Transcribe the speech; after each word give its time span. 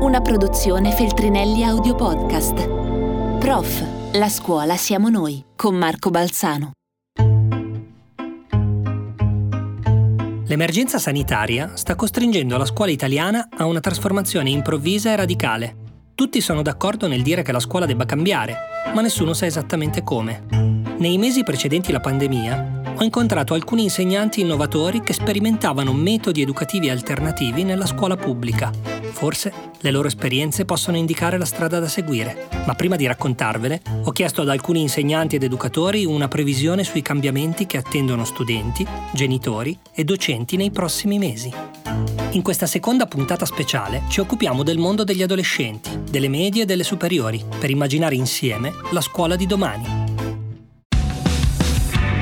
Una 0.00 0.22
produzione 0.22 0.92
Feltrinelli 0.92 1.62
Audio 1.62 1.94
Podcast. 1.94 2.66
Prof, 3.38 3.84
la 4.14 4.30
scuola 4.30 4.78
siamo 4.78 5.10
noi, 5.10 5.44
con 5.54 5.74
Marco 5.74 6.08
Balzano. 6.08 6.70
L'emergenza 10.46 10.98
sanitaria 10.98 11.72
sta 11.74 11.96
costringendo 11.96 12.56
la 12.56 12.64
scuola 12.64 12.90
italiana 12.90 13.48
a 13.54 13.66
una 13.66 13.80
trasformazione 13.80 14.48
improvvisa 14.48 15.12
e 15.12 15.16
radicale. 15.16 15.76
Tutti 16.14 16.40
sono 16.40 16.62
d'accordo 16.62 17.06
nel 17.06 17.20
dire 17.20 17.42
che 17.42 17.52
la 17.52 17.60
scuola 17.60 17.84
debba 17.84 18.06
cambiare, 18.06 18.56
ma 18.94 19.02
nessuno 19.02 19.34
sa 19.34 19.44
esattamente 19.44 20.02
come. 20.02 20.44
Nei 20.96 21.18
mesi 21.18 21.42
precedenti 21.44 21.92
la 21.92 22.00
pandemia, 22.00 22.94
ho 22.96 23.04
incontrato 23.04 23.52
alcuni 23.52 23.82
insegnanti 23.82 24.40
innovatori 24.40 25.02
che 25.02 25.12
sperimentavano 25.12 25.92
metodi 25.92 26.40
educativi 26.40 26.88
alternativi 26.88 27.64
nella 27.64 27.86
scuola 27.86 28.16
pubblica. 28.16 28.89
Forse 29.12 29.52
le 29.80 29.90
loro 29.90 30.08
esperienze 30.08 30.64
possono 30.64 30.96
indicare 30.96 31.38
la 31.38 31.44
strada 31.44 31.78
da 31.78 31.88
seguire, 31.88 32.48
ma 32.66 32.74
prima 32.74 32.96
di 32.96 33.06
raccontarvele 33.06 33.80
ho 34.04 34.12
chiesto 34.12 34.42
ad 34.42 34.48
alcuni 34.48 34.80
insegnanti 34.80 35.36
ed 35.36 35.42
educatori 35.42 36.04
una 36.04 36.28
previsione 36.28 36.84
sui 36.84 37.02
cambiamenti 37.02 37.66
che 37.66 37.76
attendono 37.76 38.24
studenti, 38.24 38.86
genitori 39.12 39.78
e 39.92 40.04
docenti 40.04 40.56
nei 40.56 40.70
prossimi 40.70 41.18
mesi. 41.18 41.52
In 42.32 42.42
questa 42.42 42.66
seconda 42.66 43.06
puntata 43.06 43.44
speciale 43.44 44.02
ci 44.08 44.20
occupiamo 44.20 44.62
del 44.62 44.78
mondo 44.78 45.04
degli 45.04 45.22
adolescenti, 45.22 45.90
delle 46.08 46.28
medie 46.28 46.62
e 46.62 46.66
delle 46.66 46.84
superiori, 46.84 47.44
per 47.58 47.70
immaginare 47.70 48.14
insieme 48.14 48.72
la 48.92 49.00
scuola 49.00 49.36
di 49.36 49.46
domani. 49.46 49.99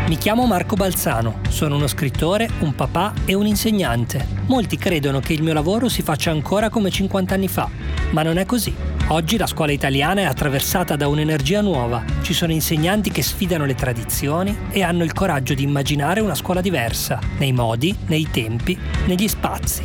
Mi 0.08 0.16
chiamo 0.16 0.46
Marco 0.46 0.74
Balzano, 0.74 1.40
sono 1.50 1.76
uno 1.76 1.86
scrittore, 1.86 2.48
un 2.60 2.74
papà 2.74 3.12
e 3.26 3.34
un 3.34 3.44
insegnante. 3.44 4.26
Molti 4.46 4.78
credono 4.78 5.20
che 5.20 5.34
il 5.34 5.42
mio 5.42 5.52
lavoro 5.52 5.90
si 5.90 6.00
faccia 6.00 6.30
ancora 6.30 6.70
come 6.70 6.90
50 6.90 7.34
anni 7.34 7.46
fa, 7.46 7.68
ma 8.12 8.22
non 8.22 8.38
è 8.38 8.46
così. 8.46 8.74
Oggi 9.08 9.36
la 9.36 9.46
scuola 9.46 9.70
italiana 9.70 10.22
è 10.22 10.24
attraversata 10.24 10.96
da 10.96 11.08
un'energia 11.08 11.60
nuova. 11.60 12.02
Ci 12.22 12.33
sono 12.33 12.52
insegnanti 12.52 13.10
che 13.10 13.20
sfidano 13.20 13.66
le 13.66 13.74
tradizioni 13.74 14.56
e 14.70 14.83
hanno 14.83 15.05
il 15.05 15.12
coraggio 15.12 15.52
di 15.52 15.62
immaginare 15.62 16.20
una 16.20 16.34
scuola 16.34 16.62
diversa, 16.62 17.18
nei 17.36 17.52
modi, 17.52 17.94
nei 18.06 18.30
tempi, 18.30 18.78
negli 19.05 19.28
spazi. 19.28 19.83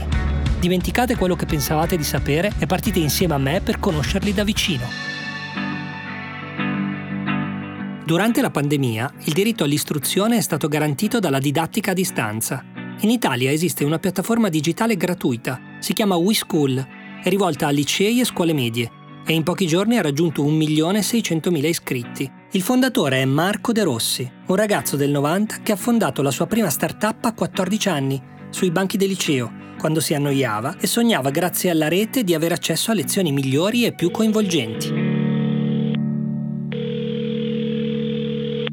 Dimenticate 0.58 1.18
quello 1.18 1.36
che 1.36 1.46
pensavate 1.46 1.98
di 1.98 2.04
sapere 2.06 2.54
e 2.60 2.66
partite 2.66 3.00
insieme 3.00 3.34
a 3.34 3.40
me 3.40 3.60
per 3.60 3.78
conoscerli 3.78 4.34
da 4.34 4.46
vicino. 4.46 5.13
Durante 8.06 8.42
la 8.42 8.52
pandemia, 8.52 9.14
il 9.24 9.34
diritto 9.34 9.64
all'istruzione 9.64 10.36
è 10.36 10.42
stato 10.42 10.68
garantito 10.68 11.20
dalla 11.20 11.40
didattica 11.40 11.92
a 11.92 11.94
distanza. 11.94 12.62
In 13.00 13.10
Italia 13.10 13.50
esiste 13.50 13.86
una 13.86 13.98
piattaforma 13.98 14.50
digitale 14.50 14.98
gratuita, 14.98 15.60
si 15.80 15.94
chiama 15.94 16.16
WeSchool, 16.16 16.86
è 17.24 17.30
rivolta 17.30 17.68
a 17.68 17.70
licei 17.70 18.20
e 18.20 18.26
scuole 18.26 18.52
medie 18.52 18.92
e 19.26 19.32
in 19.32 19.44
pochi 19.44 19.66
giorni 19.66 19.98
ha 19.98 20.02
raggiunto 20.02 20.44
1.600.000 20.44 21.66
iscritti. 21.66 22.30
Il 22.52 22.62
fondatore 22.62 23.22
è 23.22 23.26
Marco 23.26 23.72
De 23.72 23.84
Rossi, 23.84 24.30
un 24.48 24.56
ragazzo 24.56 24.98
del 24.98 25.10
90 25.10 25.62
che 25.64 25.72
ha 25.72 25.78
fondato 25.78 26.22
la 26.22 26.32
sua 26.32 26.46
prima 26.46 26.70
startup 26.70 27.24
a 27.24 27.34
14 27.34 27.88
anni, 27.88 28.22
sui 28.50 28.70
banchi 28.72 28.98
del 28.98 29.08
liceo, 29.08 29.50
quando 29.80 30.02
si 30.02 30.14
annoiava 30.14 30.76
e 30.78 30.88
sognava 30.88 31.30
grazie 31.30 31.70
alla 31.70 31.88
rete 31.88 32.26
di 32.26 32.34
avere 32.34 32.54
accesso 32.54 32.92
a 32.92 32.96
lezioni 32.96 33.32
migliori 33.32 33.86
e 33.86 33.94
più 33.94 34.12
coinvolgenti. 34.12 35.13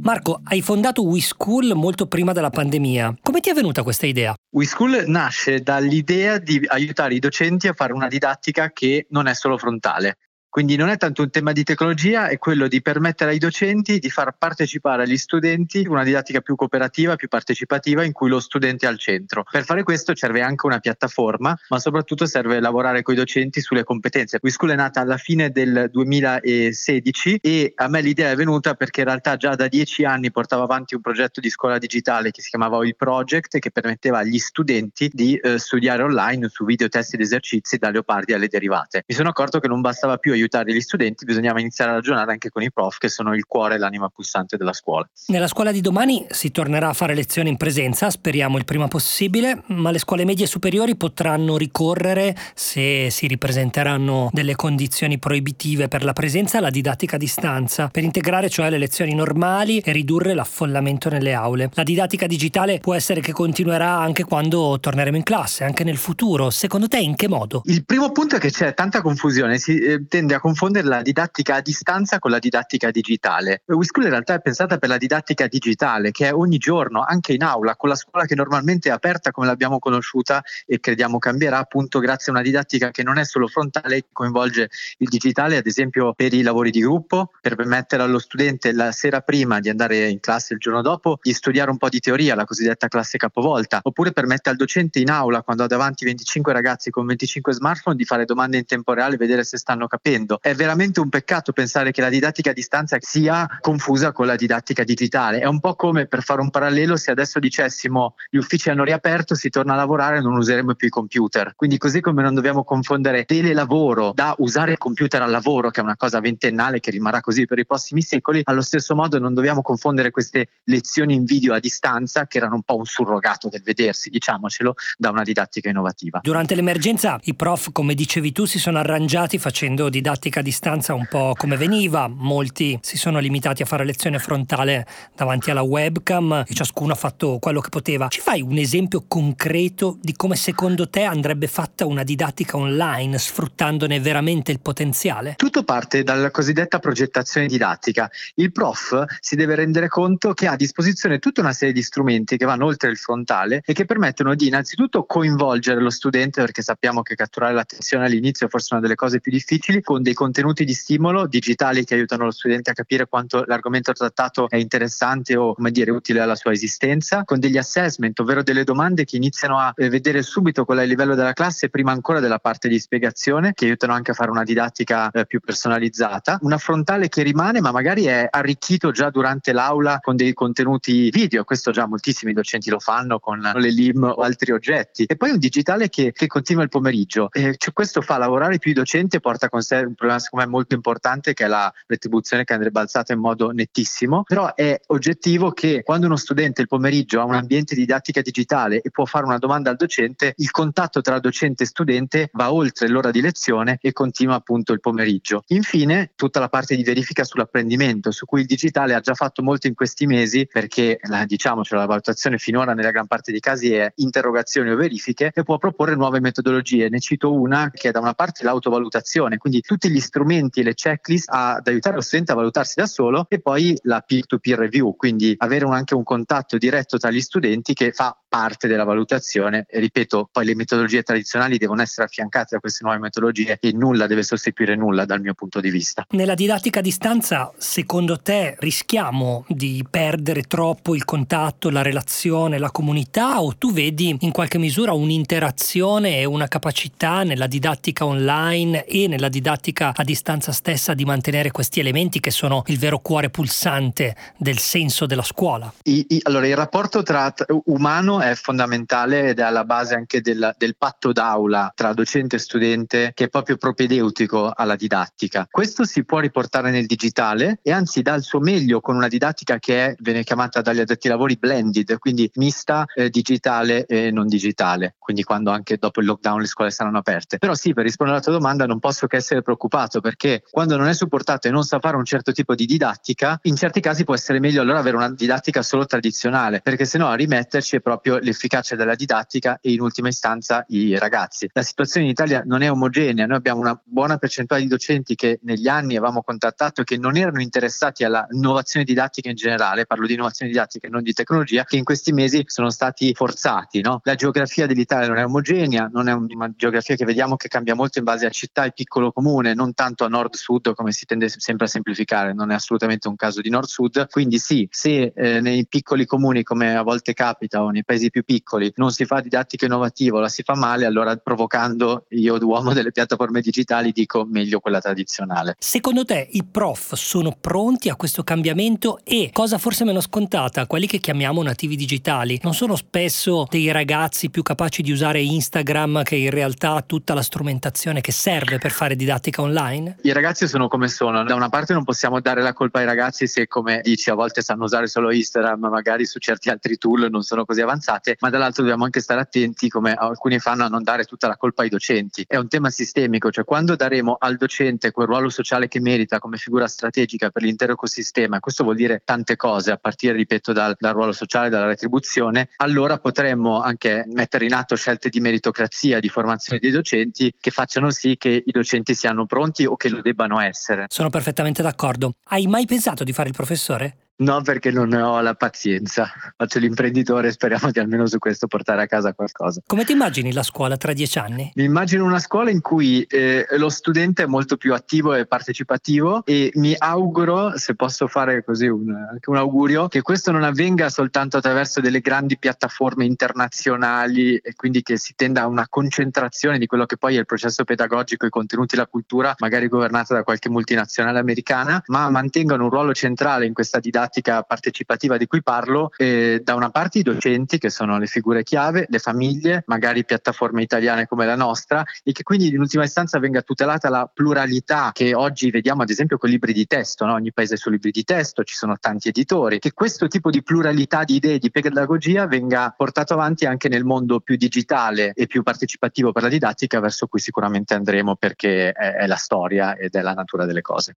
Marco, 0.03 0.41
hai 0.45 0.63
fondato 0.63 1.05
WeSchool 1.05 1.73
molto 1.75 2.07
prima 2.07 2.33
della 2.33 2.49
pandemia. 2.49 3.19
Come 3.23 3.41
ti 3.41 3.51
è 3.51 3.53
venuta 3.53 3.83
questa 3.83 4.07
idea? 4.07 4.35
WeSchool 4.51 5.05
nasce 5.07 5.61
dall'idea 5.61 6.39
di 6.39 6.65
aiutare 6.67 7.15
i 7.15 7.19
docenti 7.19 7.69
a 7.69 7.75
fare 7.75 7.93
una 7.93 8.09
didattica 8.09 8.71
che 8.71 9.07
non 9.11 9.27
è 9.27 9.35
solo 9.35 9.59
frontale. 9.59 10.17
Quindi 10.51 10.75
non 10.75 10.89
è 10.89 10.97
tanto 10.97 11.23
un 11.23 11.31
tema 11.31 11.53
di 11.53 11.63
tecnologia, 11.63 12.27
è 12.27 12.37
quello 12.37 12.67
di 12.67 12.83
permettere 12.83 13.31
ai 13.31 13.39
docenti 13.39 14.01
di 14.01 14.11
far 14.11 14.35
partecipare 14.37 15.05
agli 15.05 15.17
studenti 15.17 15.87
una 15.87 16.03
didattica 16.03 16.41
più 16.41 16.57
cooperativa, 16.57 17.15
più 17.15 17.29
partecipativa, 17.29 18.03
in 18.03 18.11
cui 18.11 18.29
lo 18.29 18.41
studente 18.41 18.85
è 18.85 18.89
al 18.89 18.99
centro. 18.99 19.45
Per 19.49 19.65
fare 19.65 19.85
questo 19.85 20.13
serve 20.17 20.43
anche 20.43 20.67
una 20.67 20.81
piattaforma, 20.81 21.57
ma 21.69 21.79
soprattutto 21.79 22.27
serve 22.27 22.59
lavorare 22.59 23.03
con 23.03 23.15
i 23.15 23.17
docenti 23.17 23.61
sulle 23.61 23.85
competenze. 23.85 24.41
WeSchool 24.43 24.73
è 24.73 24.75
nata 24.75 25.01
alla 25.01 25.19
fine 25.19 25.51
del 25.51 25.89
2016 25.89 27.39
e 27.41 27.73
a 27.77 27.87
me 27.87 28.01
l'idea 28.01 28.33
è 28.33 28.35
venuta 28.35 28.75
perché 28.75 29.03
in 29.03 29.07
realtà 29.07 29.37
già 29.37 29.55
da 29.55 29.69
dieci 29.69 30.05
anni 30.05 30.33
portavo 30.33 30.65
avanti 30.65 30.97
un 30.97 31.01
progetto 31.01 31.41
di 31.41 31.49
scuola 31.49 31.79
digitale 31.79 32.33
che 32.33 32.43
si 32.43 32.49
chiamava 32.49 32.77
Oil 32.77 32.97
Project 32.97 33.61
che 33.61 33.71
permetteva 33.71 34.19
agli 34.19 34.39
studenti 34.39 35.09
di 35.13 35.37
eh, 35.37 35.61
studiare 35.61 36.03
online 36.03 36.49
su 36.49 36.65
video 36.65 36.89
test 36.89 37.15
ed 37.15 37.21
esercizi 37.21 37.79
da 37.79 37.91
leopardi 37.91 38.33
alle 38.33 38.49
derivate. 38.49 39.05
Mi 39.07 39.15
sono 39.15 39.29
accorto 39.29 39.61
che 39.61 39.69
non 39.69 39.81
bastava 39.81 40.17
più 40.17 40.39
aiutare 40.41 40.73
gli 40.73 40.81
studenti, 40.81 41.25
bisognava 41.25 41.61
iniziare 41.61 41.93
a 41.93 41.95
ragionare 41.95 42.33
anche 42.33 42.51
con 42.51 42.63
i 42.63 42.73
prof 42.73 42.99
che 42.99 43.09
sono 43.09 43.35
il 43.35 43.45
cuore 43.45 43.75
e 43.75 43.79
l'anima 43.79 44.09
pulsante 44.09 44.57
della 44.57 44.73
scuola. 44.73 45.09
Nella 45.27 45.47
scuola 45.47 45.73
di 45.73 45.81
domani 45.81 46.27
si 46.31 46.51
tornerà 46.51 46.89
a 46.89 46.93
fare 46.93 47.15
lezioni 47.15 47.49
in 47.51 47.57
presenza, 47.57 48.11
speriamo 48.11 48.59
il 48.59 48.65
prima 48.65 48.89
possibile, 48.89 49.63
ma 49.67 49.91
le 49.91 49.99
scuole 49.99 50.25
medie 50.25 50.45
e 50.45 50.49
superiori 50.49 50.97
potranno 50.97 51.57
ricorrere, 51.57 52.37
se 52.55 53.09
si 53.11 53.27
ripresenteranno 53.27 54.31
delle 54.33 54.57
condizioni 54.57 55.19
proibitive 55.19 55.89
per 55.89 56.05
la 56.05 56.13
presenza, 56.13 56.59
alla 56.59 56.71
didattica 56.71 57.17
a 57.17 57.19
distanza, 57.19 57.89
per 57.89 58.03
integrare 58.03 58.49
cioè 58.49 58.71
le 58.71 58.79
lezioni 58.79 59.15
normali 59.15 59.79
e 59.81 59.93
ridurre 59.93 60.35
l'affollamento 60.35 61.09
nelle 61.09 61.35
aule. 61.35 61.71
La 61.75 61.83
didattica 61.83 62.27
digitale 62.27 62.79
può 62.79 62.95
essere 62.95 63.21
che 63.21 63.33
continuerà 63.33 63.99
anche 63.99 64.25
quando 64.25 64.79
torneremo 64.81 65.17
in 65.17 65.23
classe, 65.23 65.65
anche 65.65 65.85
nel 65.85 65.97
futuro. 65.97 66.51
Secondo 66.51 66.89
te 66.89 66.99
in 66.99 67.15
che 67.17 67.29
modo? 67.29 67.63
Il 67.65 67.85
primo 67.85 68.11
punto 68.13 68.37
è 68.37 68.39
che 68.39 68.51
c'è 68.51 68.75
tanta 68.75 69.03
confusione, 69.03 69.59
si 69.59 69.79
eh, 69.79 70.07
tende 70.07 70.30
tende 70.31 70.35
a 70.35 70.41
confondere 70.41 70.87
la 70.87 71.03
didattica 71.03 71.57
a 71.57 71.61
distanza 71.61 72.21
con 72.21 72.31
la 72.31 72.39
didattica 72.39 72.91
digitale. 72.91 73.63
WeSchool 73.67 74.05
in 74.05 74.11
realtà 74.11 74.35
è 74.35 74.41
pensata 74.41 74.79
per 74.79 74.89
la 74.89 74.97
didattica 74.97 75.49
digitale, 75.49 76.13
che 76.13 76.29
è 76.29 76.33
ogni 76.33 76.59
giorno, 76.59 77.03
anche 77.03 77.33
in 77.33 77.43
aula, 77.43 77.75
con 77.75 77.89
la 77.89 77.97
scuola 77.97 78.27
che 78.27 78.37
normalmente 78.37 78.91
è 78.91 78.93
aperta 78.93 79.33
come 79.33 79.47
l'abbiamo 79.49 79.81
conosciuta 79.81 80.43
e 80.67 80.79
crediamo 80.79 81.19
cambierà 81.19 81.59
appunto 81.59 81.99
grazie 81.99 82.31
a 82.31 82.37
una 82.37 82.45
didattica 82.45 82.91
che 82.91 83.03
non 83.03 83.19
è 83.19 83.25
solo 83.25 83.49
frontale, 83.49 84.03
che 84.03 84.09
coinvolge 84.13 84.69
il 84.99 85.09
digitale, 85.09 85.57
ad 85.57 85.67
esempio 85.67 86.13
per 86.15 86.33
i 86.33 86.43
lavori 86.43 86.71
di 86.71 86.81
gruppo, 86.81 87.33
per 87.41 87.57
permettere 87.57 88.03
allo 88.03 88.21
studente 88.21 88.73
la 88.73 88.93
sera 88.93 89.23
prima 89.23 89.59
di 89.59 89.69
andare 89.69 90.09
in 90.09 90.21
classe 90.21 90.55
il 90.55 90.61
giorno 90.61 90.83
dopo 90.83 91.19
di 91.21 91.33
studiare 91.33 91.71
un 91.71 91.79
po' 91.79 91.89
di 91.89 91.99
teoria, 91.99 92.37
la 92.37 92.45
cosiddetta 92.45 92.87
classe 92.87 93.19
capovolta, 93.19 93.81
oppure 93.83 94.13
permette 94.13 94.49
al 94.51 94.57
docente 94.57 95.01
in 95.01 95.11
aula, 95.11 95.43
quando 95.43 95.65
ha 95.65 95.67
davanti 95.67 96.05
25 96.05 96.53
ragazzi 96.53 96.91
con 96.91 97.07
25 97.07 97.53
smartphone, 97.53 97.97
di 97.97 98.05
fare 98.05 98.25
domande 98.25 98.59
in 98.59 98.65
tempo 98.65 98.93
reale 98.93 99.15
e 99.15 99.19
vedere 99.19 99.43
se 99.43 99.57
stanno 99.57 99.89
capendo 99.89 100.19
facendo. 100.21 100.39
È 100.41 100.55
veramente 100.55 101.01
un 101.01 101.09
peccato 101.09 101.53
pensare 101.53 101.91
che 101.91 102.01
la 102.01 102.09
didattica 102.09 102.51
a 102.51 102.53
distanza 102.53 102.97
sia 103.01 103.49
confusa 103.61 104.13
con 104.13 104.27
la 104.27 104.37
didattica 104.37 104.85
digitale. 104.85 105.41
È 105.41 105.47
un 105.47 105.61
po' 105.61 105.75
come 105.75 106.07
per 106.07 106.23
fare 106.23 106.41
un 106.41 106.51
parallelo 106.51 106.97
se 106.97 107.11
adesso 107.11 107.39
dicessimo 107.39 108.15
gli 108.29 108.37
uffici 108.37 108.71
hanno 108.71 108.85
riaperto, 108.85 109.35
si 109.35 109.49
torna 109.49 109.73
a 109.73 109.77
lavorare 109.77 110.19
e 110.19 110.21
non 110.21 110.37
useremo 110.37 110.75
più 110.75 110.89
i 110.89 110.91
computer. 110.91 111.53
Quindi 111.57 111.79
così 111.79 112.01
come 112.01 112.23
non 112.23 112.35
dobbiamo 112.35 112.65
confondere 112.65 113.25
telelavoro 113.25 114.13
da 114.15 114.35
usare 114.39 114.73
il 114.73 114.79
computer 114.79 115.23
al 115.23 115.31
lavoro, 115.31 115.71
che 115.71 115.81
è 115.81 115.83
una 115.83 115.97
cosa 115.97 116.21
ventennale 116.21 116.81
che 116.81 116.91
rimarrà 116.91 117.21
così 117.21 117.47
per 117.47 117.59
i 117.59 117.67
prossimi 117.67 118.03
secoli, 118.03 118.43
allo 118.45 118.63
stesso 118.63 118.95
modo 118.95 119.19
non 119.19 119.35
dobbiamo 119.35 119.63
confondere 119.63 120.11
queste 120.11 120.49
lezioni 120.65 121.15
in 121.15 121.25
video 121.25 121.55
a 121.55 121.59
distanza, 121.59 122.27
che 122.27 122.39
erano 122.39 122.57
un 122.57 122.63
po' 122.63 122.77
un 122.77 122.85
surrogato 122.85 123.49
del 123.49 123.63
vedersi, 123.63 124.11
diciamocelo, 124.11 124.75
da 124.97 125.11
una 125.11 125.23
didattica 125.23 125.69
innovativa. 125.69 126.21
Durante 126.23 126.55
l'emergenza 126.55 127.19
i 127.25 127.35
prof, 127.35 127.71
come 127.73 127.95
dicevi 127.95 128.33
tu, 128.33 128.45
si 128.45 128.59
sono 128.59 128.79
arrangiati 128.79 129.39
facendo 129.39 129.89
didattica 129.89 130.10
didattica 130.11 130.41
a 130.41 130.43
distanza 130.43 130.93
un 130.93 131.07
po' 131.07 131.35
come 131.37 131.57
veniva, 131.57 132.09
molti 132.09 132.77
si 132.83 132.97
sono 132.97 133.21
limitati 133.21 133.63
a 133.63 133.65
fare 133.65 133.85
lezione 133.85 134.19
frontale 134.19 134.85
davanti 135.15 135.53
alla 135.53 135.63
webcam 135.63 136.45
e 136.49 136.53
ciascuno 136.53 136.93
ha 136.93 136.97
fatto 136.97 137.39
quello 137.39 137.61
che 137.61 137.69
poteva. 137.69 138.09
Ci 138.09 138.21
fai 138.21 138.41
un 138.41 138.57
esempio 138.57 139.05
concreto 139.07 139.99
di 140.01 140.15
come 140.17 140.35
secondo 140.35 140.91
te 140.91 141.05
andrebbe 141.05 141.47
fatta 141.47 141.87
una 141.87 142.03
didattica 142.03 142.57
online 142.57 143.19
sfruttandone 143.19 144.01
veramente 144.01 144.51
il 144.51 144.59
potenziale? 144.59 145.35
Tutto 145.37 145.63
parte 145.63 146.03
dalla 146.03 146.33
cosiddetta 146.33 146.81
progettazione 146.81 147.47
didattica. 147.47 148.11
Il 148.35 148.51
prof 148.51 149.05
si 149.21 149.37
deve 149.37 149.55
rendere 149.55 149.87
conto 149.87 150.33
che 150.33 150.49
ha 150.49 150.53
a 150.53 150.57
disposizione 150.57 151.21
tutta 151.21 151.41
una 151.41 151.53
serie 151.53 151.73
di 151.73 151.83
strumenti 151.83 152.37
che 152.37 152.47
vanno 152.47 152.65
oltre 152.65 152.91
il 152.91 152.97
frontale 152.97 153.63
e 153.65 153.73
che 153.73 153.85
permettono 153.85 154.35
di 154.35 154.49
innanzitutto 154.49 155.05
coinvolgere 155.05 155.81
lo 155.81 155.91
studente 155.91 156.41
perché 156.41 156.63
sappiamo 156.63 157.03
che 157.03 157.15
catturare 157.15 157.55
l'attenzione 157.55 158.07
all'inizio 158.07 158.47
è 158.47 158.49
forse 158.49 158.75
una 158.75 158.83
delle 158.83 158.97
cose 158.97 159.21
più 159.21 159.31
difficili 159.31 159.81
con 159.81 160.00
con 160.01 160.03
dei 160.03 160.15
contenuti 160.15 160.65
di 160.65 160.73
stimolo 160.73 161.27
digitali 161.27 161.85
che 161.85 161.95
aiutano 161.95 162.25
lo 162.25 162.31
studente 162.31 162.71
a 162.71 162.73
capire 162.73 163.07
quanto 163.07 163.45
l'argomento 163.47 163.93
trattato 163.93 164.49
è 164.49 164.57
interessante 164.57 165.37
o 165.37 165.55
come 165.55 165.71
dire 165.71 165.91
utile 165.91 166.21
alla 166.21 166.35
sua 166.35 166.53
esistenza, 166.53 167.25
con 167.25 167.39
degli 167.39 167.59
assessment, 167.59 168.19
ovvero 168.21 168.43
delle 168.43 168.65
domande 168.65 169.05
che 169.05 169.17
iniziano 169.17 169.59
a 169.59 169.73
eh, 169.77 169.89
vedere 169.89 170.23
subito 170.23 170.65
qual 170.65 170.79
è 170.79 170.83
il 170.83 170.89
livello 170.89 171.15
della 171.15 171.35
classe 171.35 171.69
prima 171.69 171.93
ancora 171.93 172.21
della 172.21 172.39
parte 172.39 172.69
di 172.69 172.79
spiegazione, 172.79 173.53
che 173.53 173.67
aiutano 173.67 173.93
anche 173.93 174.13
a 174.13 174.15
fare 174.15 174.31
una 174.31 174.43
didattica 174.43 175.11
eh, 175.11 175.27
più 175.27 175.41
personalizzata, 175.41 176.39
una 176.43 176.59
frontale 176.59 177.09
che 177.09 177.23
rimane 177.23 177.61
ma 177.61 177.73
magari 177.73 178.05
è 178.05 178.27
arricchito 178.31 178.91
già 178.93 179.11
durante 179.11 179.53
l'aula 179.53 179.99
con 180.01 180.17
dei 180.17 180.33
contenuti 180.33 181.11
video, 181.11 181.45
questo 181.45 181.73
già 181.73 181.87
moltissimi 181.87 182.33
docenti 182.33 182.71
lo 182.71 182.79
fanno 182.79 183.19
con 183.19 183.39
le 183.39 183.71
LIM 183.71 184.03
o 184.05 184.23
altri 184.23 184.53
oggetti, 184.53 185.05
e 185.05 185.17
poi 185.17 185.31
un 185.31 185.39
digitale 185.39 185.89
che, 185.89 186.13
che 186.13 186.27
continua 186.27 186.63
il 186.63 186.71
pomeriggio. 186.71 187.29
E 187.33 187.57
cioè, 187.59 187.73
questo 187.75 188.01
fa 188.01 188.17
lavorare 188.17 188.59
più 188.59 188.71
i 188.71 188.75
docenti 188.75 189.17
e 189.17 189.21
porta 189.21 189.49
con 189.51 189.61
sé 189.61 189.90
un 189.91 189.95
problema 189.95 190.21
secondo 190.21 190.45
me 190.45 190.51
molto 190.51 190.75
importante 190.75 191.35
che 191.35 191.45
è 191.45 191.49
la 191.49 191.73
retribuzione 191.87 192.45
che 192.45 192.53
andrebbe 192.55 192.81
alzata 192.81 193.13
in 193.13 193.21
modo 193.21 193.51
nettissimo, 193.51 194.23
però 194.23 194.55
è 194.55 194.81
oggettivo 194.89 195.53
che 195.53 195.83
quando 195.83 196.07
uno 196.07 196.17
studente 196.17 196.61
il 196.63 196.69
pomeriggio 196.69 197.21
ha 197.21 197.25
un 197.25 197.35
ambiente 197.35 197.75
di 197.75 197.81
didattica 197.81 198.21
digitale 198.21 198.81
e 198.81 198.91
può 198.91 199.05
fare 199.05 199.25
una 199.25 199.39
domanda 199.39 199.71
al 199.71 199.77
docente, 199.77 200.35
il 200.37 200.51
contatto 200.51 201.01
tra 201.01 201.19
docente 201.19 201.65
e 201.65 201.67
studente 201.67 202.31
va 202.33 202.53
oltre 202.53 202.89
l'ora 202.89 203.11
di 203.11 203.21
lezione 203.21 203.79
e 203.81 203.93
continua 203.93 204.37
appunto 204.37 204.73
il 204.73 204.81
pomeriggio. 204.81 205.43
Infine, 205.49 206.13
tutta 206.17 206.41
la 206.41 206.49
parte 206.49 206.77
di 206.77 206.83
verifica 206.83 207.25
sull'apprendimento, 207.25 208.11
su 208.11 208.27
cui 208.27 208.41
il 208.41 208.47
digitale 208.47 208.95
ha 208.95 209.01
già 209.01 209.15
fatto 209.15 209.43
molto 209.43 209.67
in 209.67 209.75
questi 209.75 210.07
mesi, 210.07 210.47
perché 210.47 210.99
la, 211.03 211.25
diciamoci, 211.25 211.75
la 211.75 211.87
valutazione 211.87 212.39
finora 212.39 212.75
nella 212.75 212.91
gran 212.91 213.07
parte 213.07 213.31
dei 213.31 213.41
casi 213.41 213.73
è 213.73 213.91
interrogazioni 213.97 214.71
o 214.71 214.77
verifiche 214.77 215.31
e 215.35 215.43
può 215.43 215.59
proporre 215.59 215.95
nuove 215.95 216.21
metodologie. 216.21 216.89
Ne 216.89 217.01
cito 217.01 217.33
una 217.33 217.71
che 217.73 217.89
è 217.89 217.93
da 217.93 218.01
una 218.01 218.15
parte 218.15 218.45
l'autovalutazione, 218.45 219.39
quindi 219.39 219.61
tutti 219.61 219.80
gli 219.89 220.01
strumenti 220.01 220.61
e 220.61 220.63
le 220.65 220.75
checklist 220.75 221.29
ad 221.31 221.67
aiutare 221.67 221.97
lo 221.97 222.03
studente 222.03 222.33
a 222.33 222.35
valutarsi 222.35 222.75
da 222.77 222.87
solo 222.87 223.27
e 223.29 223.41
poi 223.41 223.77
la 223.83 224.01
peer-to-peer 224.01 224.59
review, 224.59 224.95
quindi 224.97 225.35
avere 225.39 225.65
un, 225.65 225.73
anche 225.73 225.95
un 225.95 226.03
contatto 226.03 226.59
diretto 226.59 226.99
tra 226.99 227.11
gli 227.11 227.21
studenti 227.21 227.75
che 227.75 227.93
fa 227.93 228.17
parte 228.29 228.69
della 228.69 228.85
valutazione 228.85 229.67
e 229.69 229.81
ripeto 229.81 230.29
poi 230.31 230.45
le 230.45 230.55
metodologie 230.55 231.03
tradizionali 231.03 231.59
devono 231.59 231.83
essere 231.83 232.07
affiancate 232.07 232.55
da 232.55 232.61
queste 232.61 232.85
nuove 232.85 233.01
metodologie 233.01 233.59
e 233.61 233.73
nulla 233.73 234.07
deve 234.07 234.23
sostituire 234.23 234.77
nulla 234.77 235.05
dal 235.05 235.21
mio 235.21 235.35
punto 235.35 235.61
di 235.61 235.71
vista. 235.71 236.07
Nella 236.11 236.35
didattica 236.35 236.79
a 236.79 236.83
distanza 236.83 237.53
secondo 237.57 238.19
te 238.19 238.57
rischiamo 238.61 239.45
di 239.49 239.85
perdere 239.89 240.43
troppo 240.43 240.95
il 240.95 241.05
contatto, 241.05 241.71
la 241.71 241.83
relazione, 241.83 242.59
la 242.59 242.71
comunità 242.71 243.43
o 243.43 243.57
tu 243.57 243.73
vedi 243.73 244.17
in 244.21 244.31
qualche 244.31 244.59
misura 244.59 244.93
un'interazione 244.93 246.19
e 246.19 246.25
una 246.25 246.47
capacità 246.47 247.25
nella 247.25 247.47
didattica 247.47 248.05
online 248.05 248.85
e 248.85 249.09
nella 249.09 249.29
didattica 249.29 249.70
a 249.79 250.03
distanza 250.05 250.53
stessa 250.53 250.95
di 250.95 251.05
mantenere 251.05 251.51
questi 251.51 251.81
elementi 251.81 252.21
che 252.21 252.31
sono 252.31 252.63
il 252.67 252.79
vero 252.79 252.99
cuore 252.99 253.31
pulsante 253.31 254.17
del 254.37 254.59
senso 254.59 255.07
della 255.07 255.23
scuola? 255.23 255.73
I, 255.85 256.05
i, 256.09 256.21
allora 256.25 256.47
il 256.47 256.57
rapporto 256.57 257.03
tra 257.03 257.33
umano 257.67 258.21
è 258.21 258.35
fondamentale 258.35 259.29
ed 259.29 259.39
è 259.39 259.43
alla 259.43 259.65
base 259.65 259.95
anche 259.95 260.21
del, 260.21 260.55
del, 260.57 260.77
patto 260.77 261.13
d'aula 261.13 261.73
tra 261.75 261.93
docente 261.93 262.37
e 262.37 262.39
studente 262.39 263.13
che 263.15 263.25
è 263.25 263.29
proprio 263.29 263.57
propedeutico 263.57 264.53
alla 264.55 264.77
didattica. 264.77 265.47
Questo 265.51 265.85
si 265.85 266.05
può 266.05 266.19
riportare 266.19 266.71
nel 266.71 266.87
digitale 266.87 267.61
e 267.63 267.73
anzi 267.73 268.03
dà 268.03 268.15
il 268.15 268.23
suo 268.23 268.41
meglio 268.41 268.81
con 268.81 268.97
una 268.97 269.09
didattica 269.09 269.59
che 269.59 269.87
è, 269.87 269.95
viene 269.99 270.25
chiamata 270.25 270.61
dagli 270.61 270.81
addetti 270.81 271.09
lavori 271.09 271.37
blended, 271.37 271.99
quindi 271.99 272.31
mista 272.35 272.85
eh, 272.95 273.11
digitale 273.11 273.87
e 273.87 274.11
non 274.11 274.27
digitale, 274.27 274.95
quindi 274.99 275.23
quando 275.23 275.51
anche 275.51 275.77
dopo 275.77 276.01
il 276.01 276.07
lockdown 276.07 276.41
le 276.41 276.47
scuole 276.47 276.71
saranno 276.71 276.99
aperte. 276.99 277.39
Però 277.39 277.55
sì, 277.55 277.73
per 277.75 277.85
rispondere 277.85 278.19
alla 278.19 278.27
tua 278.27 278.37
domanda 278.39 278.67
non 278.67 278.79
posso 278.79 279.07
che 279.07 279.17
essere 279.17 279.43
preoccupato 279.51 280.01
perché 280.01 280.43
quando 280.49 280.77
non 280.77 280.87
è 280.87 280.95
supportato 280.95 281.49
e 281.49 281.51
non 281.51 281.65
sa 281.65 281.81
fare 281.81 281.97
un 281.97 282.05
certo 282.05 282.33
tipo 282.33 282.55
di 282.55 282.67
didattica, 282.67 283.39
in 283.43 283.57
certi 283.57 283.81
casi 283.81 284.05
può 284.05 284.15
essere 284.15 284.39
meglio 284.39 284.61
allora 284.63 284.79
avere 284.79 284.97
una 284.97 285.11
didattica 285.11 285.63
solo 285.63 285.87
tradizionale, 285.87 286.61
perché 286.61 286.85
sennò 286.85 287.09
a 287.09 287.15
rimetterci 287.15 287.77
è 287.77 287.81
proprio 287.81 288.19
l'efficacia 288.19 288.77
della 288.77 288.95
didattica 288.95 289.59
e 289.61 289.73
in 289.73 289.81
ultima 289.81 290.09
istanza 290.09 290.65
i 290.69 290.97
ragazzi. 290.99 291.49
La 291.53 291.63
situazione 291.63 292.07
in 292.07 292.13
Italia 292.13 292.43
non 292.45 292.63
è 292.63 292.71
omogenea, 292.71 293.27
noi 293.27 293.37
abbiamo 293.37 293.61
una 293.61 293.81
buona 293.83 294.19
percentuale 294.19 294.63
di 294.63 294.69
docenti 294.69 295.15
che 295.15 295.41
negli 295.43 295.67
anni 295.67 295.97
avevamo 295.97 296.23
contattato 296.23 296.85
che 296.85 296.97
non 296.97 297.17
erano 297.17 297.41
interessati 297.41 298.05
alla 298.05 298.27
innovazione 298.31 298.85
didattica 298.85 299.31
in 299.31 299.37
generale, 299.37 299.87
parlo 299.87 300.07
di 300.07 300.15
innovazione 300.15 300.51
didattica 300.53 300.87
e 300.87 300.91
non 300.91 301.03
di 301.03 301.13
tecnologia, 301.13 301.65
che 301.65 301.77
in 301.77 301.85
questi 301.85 302.13
mesi 302.13 302.45
sono 302.47 302.71
stati 302.71 303.13
forzati. 303.15 303.81
No? 303.81 304.01
La 304.05 304.15
geografia 304.15 304.67
dell'Italia 304.67 305.09
non 305.09 305.17
è 305.17 305.25
omogenea, 305.25 305.89
non 305.93 306.09
è 306.09 306.13
una 306.13 306.53
geografia 306.57 306.95
che 306.95 307.05
vediamo 307.05 307.37
che 307.37 307.49
cambia 307.49 307.75
molto 307.75 307.99
in 307.99 308.05
base 308.05 308.27
a 308.27 308.31
città 308.31 308.65
e 308.65 308.73
piccolo 308.73 309.13
comune, 309.13 309.40
non 309.43 309.75
tanto 309.75 310.05
a 310.05 310.09
nord-sud 310.09 310.75
come 310.75 310.93
si 310.93 311.05
tende 311.07 311.29
sempre 311.29 311.67
a 311.67 311.69
semplificare, 311.69 312.33
non 312.33 312.51
è 312.51 312.55
assolutamente 312.55 313.09
un 313.09 313.17
caso 313.17 313.41
di 313.41 313.51
nord-sud. 313.51 314.09
Quindi 314.09 314.39
sì, 314.39 314.69
se 314.71 315.13
eh, 315.15 315.41
nei 315.41 315.67
piccoli 315.67 316.07
comuni 316.07 316.43
come 316.43 316.77
a 316.77 316.83
volte 316.83 317.13
capita 317.13 317.63
o 317.63 317.71
nei 317.71 317.85
paesi 317.85 318.11
più 318.11 318.25
piccoli 318.25 318.73
non 318.77 318.91
si 318.91 319.05
fa 319.05 319.21
didattica 319.21 319.67
innovativa, 319.67 320.21
la 320.21 320.29
si 320.29 320.43
fa 320.43 320.55
male, 320.55 320.87
allora 320.87 321.17
provocando 321.17 322.07
io 322.11 322.39
uomo 322.41 322.73
delle 322.75 322.93
piattaforme 322.93 323.41
digitali 323.41 323.93
dico 323.93 324.27
meglio 324.29 324.61
quella 324.61 324.81
tradizionale. 324.81 325.57
Secondo 325.59 326.05
te 326.05 326.29
i 326.33 326.45
prof 326.45 326.95
sono 326.95 327.37
pronti 327.39 327.89
a 327.89 327.97
questo 327.97 328.23
cambiamento 328.23 328.99
e 329.05 329.31
cosa 329.33 329.59
forse 329.59 329.85
meno 329.85 330.01
scontata, 330.01 330.67
quelli 330.67 330.87
che 330.87 330.99
chiamiamo 330.99 331.43
nativi 331.43 331.77
digitali, 331.77 332.39
non 332.43 332.55
sono 332.55 332.77
spesso 332.77 333.47
dei 333.49 333.71
ragazzi 333.71 334.31
più 334.31 334.43
capaci 334.43 334.83
di 334.83 334.93
usare 334.93 335.21
Instagram 335.21 336.03
che 336.03 336.17
in 336.17 336.31
realtà 336.31 336.75
ha 336.75 336.83
tutta 336.83 337.15
la 337.15 337.23
strumentazione 337.23 338.01
che 338.01 338.13
serve 338.13 338.59
per 338.59 338.71
fare 338.71 338.97
didattica 338.97 339.30
online? 339.39 339.99
I 340.03 340.13
ragazzi 340.13 340.49
sono 340.49 340.69
come 340.69 340.89
sono, 340.89 341.23
da 341.25 341.35
una 341.35 341.49
parte 341.49 341.73
non 341.73 341.85
possiamo 341.85 342.21
dare 342.21 342.43
la 342.43 342.53
colpa 342.53 342.81
ai 342.81 342.87
ragazzi 342.87 343.27
se 343.27 343.47
come 343.47 343.81
dici 343.83 344.11
a 344.11 344.15
volte 344.15 344.43
sanno 344.43 344.65
usare 344.65 344.87
solo 344.89 345.13
Instagram, 345.13 345.69
magari 345.69 346.05
su 346.05 346.19
certi 346.19 346.49
altri 346.51 346.77
tool 346.77 347.09
non 347.11 347.23
sono 347.23 347.45
così 347.45 347.59
sbagliate, 348.01 348.17
ma 348.21 348.31
dall'altro 348.31 348.63
dobbiamo 348.63 348.85
anche 348.85 349.01
stare 349.01 349.21
attenti, 349.21 349.69
come 349.69 349.93
alcuni 349.93 350.39
fanno, 350.39 350.65
a 350.65 350.69
non 350.69 350.83
dare 350.83 351.05
tutta 351.05 351.29
la 351.29 351.37
colpa 351.37 351.63
ai 351.63 351.69
docenti. 351.69 352.25
È 352.27 352.37
un 352.37 352.49
tema 352.49 352.71
sistemico, 352.71 353.31
cioè 353.31 353.45
quando 353.45 353.77
daremo 353.77 354.17
al 354.19 354.37
docente 354.37 354.91
quel 354.91 355.07
ruolo 355.07 355.29
sociale 355.29 355.69
che 355.69 355.81
merita 355.81 356.19
come 356.19 356.37
figura 356.37 356.67
strategica 356.67 357.31
per 357.31 357.43
l'intero 357.43 357.73
ecosistema, 357.73 358.41
questo 358.41 358.65
vuol 358.65 358.77
dire 358.77 359.03
tante 359.05 359.37
cose, 359.37 359.71
a 359.71 359.77
partire, 359.77 360.15
ripeto, 360.15 360.53
dal, 360.53 360.77
dal 360.79 360.95
ruolo 360.95 361.13
sociale, 361.13 361.49
dalla 361.49 361.67
retribuzione, 361.67 362.51
allora 362.57 362.99
potremmo 362.99 363.61
anche 363.61 364.05
mettere 364.13 364.47
in 364.47 364.55
atto 364.55 364.77
scelte 364.77 365.09
di 365.09 365.21
meritocrazia, 365.21 366.01
di 366.01 366.09
formazione 366.09 366.59
dei 366.61 366.71
docenti 366.71 367.33
che 367.39 367.51
facciano 367.51 367.91
sì 367.91 368.17
che 368.17 368.43
i 368.45 368.51
docenti 368.51 368.95
siano 368.95 369.20
pronti 369.27 369.65
o 369.65 369.77
che 369.77 369.89
lo 369.89 370.01
debbano 370.01 370.41
essere. 370.41 370.87
Sono 370.89 371.11
perfettamente 371.11 371.63
d'accordo. 371.63 372.13
Hai 372.29 372.47
mai 372.47 372.67
pensato 372.67 373.05
di 373.05 373.13
fare 373.13 373.29
il 373.29 373.35
professore? 373.35 374.00
No, 374.21 374.43
perché 374.43 374.71
non 374.71 374.93
ho 374.93 375.19
la 375.23 375.35
pazienza. 375.35 376.11
Faccio 376.37 376.59
l'imprenditore 376.59 377.29
e 377.29 377.31
speriamo 377.31 377.71
di 377.71 377.79
almeno 377.79 378.07
su 378.07 378.19
questo 378.19 378.47
portare 378.49 378.83
a 378.83 378.87
casa 378.87 379.15
qualcosa. 379.15 379.63
Come 379.67 379.85
ti 379.85 379.93
immagini 379.93 380.31
la 380.33 380.43
scuola 380.43 380.77
tra 380.77 380.93
dieci 380.93 381.19
anni? 381.19 381.51
Mi 381.55 381.65
immagino 381.65 382.05
una 382.05 382.19
scuola 382.19 382.51
in 382.51 382.61
cui 382.61 383.03
eh, 383.05 383.47
lo 383.57 383.71
studente 383.71 384.25
è 384.25 384.27
molto 384.27 384.59
più 384.59 384.75
attivo 384.75 385.15
e 385.15 385.25
partecipativo 385.25 386.23
e 386.27 386.51
mi 386.57 386.75
auguro, 386.77 387.57
se 387.57 387.75
posso 387.75 388.09
fare 388.09 388.45
così 388.45 388.67
un, 388.67 388.91
anche 388.91 389.31
un 389.31 389.37
augurio, 389.37 389.89
che 389.89 390.03
questo 390.03 390.31
non 390.33 390.43
avvenga 390.43 390.91
soltanto 390.91 391.39
attraverso 391.39 391.81
delle 391.81 392.01
grandi 392.01 392.37
piattaforme 392.37 393.07
internazionali 393.07 394.37
e 394.37 394.55
quindi 394.55 394.83
che 394.83 394.99
si 394.99 395.15
tenda 395.17 395.43
a 395.43 395.47
una 395.47 395.67
concentrazione 395.67 396.59
di 396.59 396.67
quello 396.67 396.85
che 396.85 396.99
poi 396.99 397.17
è 397.17 397.21
il 397.21 397.27
processo 397.27 397.65
pedagogico, 397.65 398.27
i 398.27 398.31
contenuti, 398.31 398.77
la 398.77 398.87
cultura, 398.87 399.35
magari 399.39 399.67
governata 399.69 400.13
da 400.13 400.25
qualche 400.25 400.51
multinazionale 400.51 401.19
americana, 401.19 401.83
ma 401.87 402.11
mantengano 402.11 402.65
un 402.65 402.71
ruolo 402.71 402.93
centrale 402.93 403.47
in 403.47 403.55
questa 403.55 403.79
didattica 403.79 404.09
didattica 404.11 404.43
partecipativa 404.43 405.17
di 405.17 405.27
cui 405.27 405.43
parlo, 405.43 405.91
eh, 405.97 406.41
da 406.43 406.55
una 406.55 406.71
parte 406.71 406.99
i 406.99 407.03
docenti 407.03 407.59
che 407.59 407.71
sono 407.71 407.99
le 407.99 408.07
figure 408.07 408.43
chiave, 408.43 408.87
le 408.89 408.99
famiglie, 408.99 409.63
magari 409.67 410.05
piattaforme 410.05 410.63
italiane 410.63 411.07
come 411.07 411.25
la 411.25 411.37
nostra 411.37 411.85
e 412.03 412.13
che 412.13 412.25
quindi 412.25 412.49
in 412.49 412.59
ultima 412.59 412.85
istanza 412.85 413.19
venga 413.21 413.43
tutelata 413.43 413.89
la 413.89 414.11
pluralità 414.13 414.91
che 414.93 415.15
oggi 415.15 415.51
vediamo 415.51 415.83
ad 415.83 415.91
esempio 415.91 416.19
con 416.19 416.29
libri 416.29 416.53
di 416.53 416.67
testo, 416.67 417.07
no? 417.07 417.15
ogni 417.15 417.33
paese 417.33 417.55
ha 417.55 417.57
i 417.57 417.61
suoi 417.61 417.75
libri 417.75 417.93
di 417.93 418.03
testo, 418.03 418.43
ci 418.43 418.57
sono 418.57 418.77
tanti 418.79 419.09
editori, 419.09 419.61
che 419.61 419.73
questo 419.73 420.09
tipo 420.09 420.31
di 420.31 420.43
pluralità 420.43 421.05
di 421.05 421.15
idee 421.15 421.39
di 421.39 421.51
pedagogia 421.51 422.27
venga 422.27 422.75
portato 422.77 423.15
avanti 423.15 423.47
anche 423.47 423.69
nel 423.69 423.85
mondo 423.85 424.21
più 424.21 424.37
digitale 424.37 425.13
e 425.15 425.27
più 425.27 425.43
partecipativo 425.43 426.11
per 426.11 426.25
la 426.25 426.29
didattica 426.29 426.81
verso 426.81 427.07
cui 427.07 427.21
sicuramente 427.21 427.75
andremo 427.75 428.17
perché 428.17 428.73
è, 428.73 428.95
è 428.95 429.07
la 429.07 429.17
storia 429.17 429.77
ed 429.77 429.95
è 429.95 430.01
la 430.03 430.15
natura 430.15 430.47
delle 430.47 430.63
cose. 430.63 430.97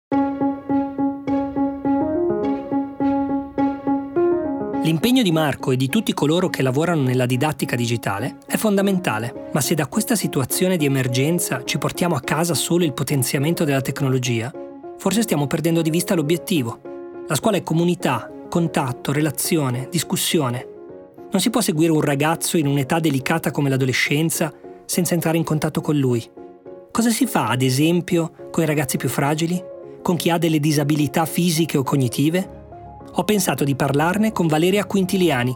L'impegno 4.83 5.23
di 5.23 5.31
Marco 5.31 5.71
e 5.71 5.77
di 5.77 5.89
tutti 5.89 6.13
coloro 6.13 6.51
che 6.51 6.61
lavorano 6.61 7.03
nella 7.03 7.25
didattica 7.25 7.77
digitale 7.77 8.39
è 8.47 8.57
fondamentale, 8.57 9.51
ma 9.53 9.61
se 9.61 9.77
da 9.77 9.87
questa 9.87 10.17
situazione 10.17 10.77
di 10.77 10.87
emergenza 10.87 11.63
ci 11.63 11.79
portiamo 11.79 12.17
a 12.17 12.21
casa 12.21 12.55
solo 12.55 12.83
il 12.83 12.93
potenziamento 12.93 13.63
della 13.63 13.81
tecnologia, 13.81 14.53
forse 14.99 15.23
stiamo 15.23 15.47
perdendo 15.47 15.83
di 15.83 15.91
vista 15.91 16.17
l'obiettivo. 16.17 16.81
La 17.29 17.37
scuola 17.37 17.59
è 17.59 17.63
comunità, 17.63 18.29
contatto, 18.49 19.13
relazione, 19.13 19.87
discussione. 19.89 20.67
Non 21.31 21.41
si 21.41 21.51
può 21.51 21.61
seguire 21.61 21.93
un 21.93 22.01
ragazzo 22.01 22.57
in 22.57 22.67
un'età 22.67 22.99
delicata 22.99 23.53
come 23.53 23.69
l'adolescenza 23.69 24.53
senza 24.85 25.15
entrare 25.15 25.37
in 25.37 25.45
contatto 25.45 25.81
con 25.81 25.97
lui. 25.97 26.29
Cosa 26.91 27.11
si 27.11 27.27
fa, 27.27 27.47
ad 27.47 27.63
esempio, 27.63 28.49
con 28.51 28.65
i 28.65 28.67
ragazzi 28.67 28.97
più 28.97 29.09
fragili? 29.09 29.63
Con 30.03 30.17
chi 30.17 30.29
ha 30.29 30.39
delle 30.39 30.59
disabilità 30.59 31.25
fisiche 31.25 31.79
o 31.79 31.85
cognitive? 31.85 32.62
Ho 33.15 33.25
pensato 33.25 33.63
di 33.63 33.75
parlarne 33.77 34.33
con 34.33 34.47
Valeria 34.47 34.87
Quintiliani, 34.87 35.55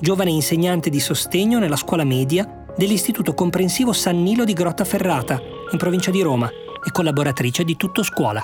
giovane 0.00 0.30
insegnante 0.30 0.88
di 0.88 1.00
sostegno 1.00 1.58
nella 1.58 1.76
scuola 1.76 2.02
media 2.02 2.64
dell'Istituto 2.74 3.34
Comprensivo 3.34 3.92
San 3.92 4.22
Nilo 4.22 4.44
di 4.44 4.54
Grottaferrata, 4.54 5.38
in 5.70 5.76
provincia 5.76 6.10
di 6.10 6.22
Roma, 6.22 6.48
e 6.48 6.90
collaboratrice 6.90 7.62
di 7.62 7.76
Tutto 7.76 8.02
Scuola. 8.02 8.42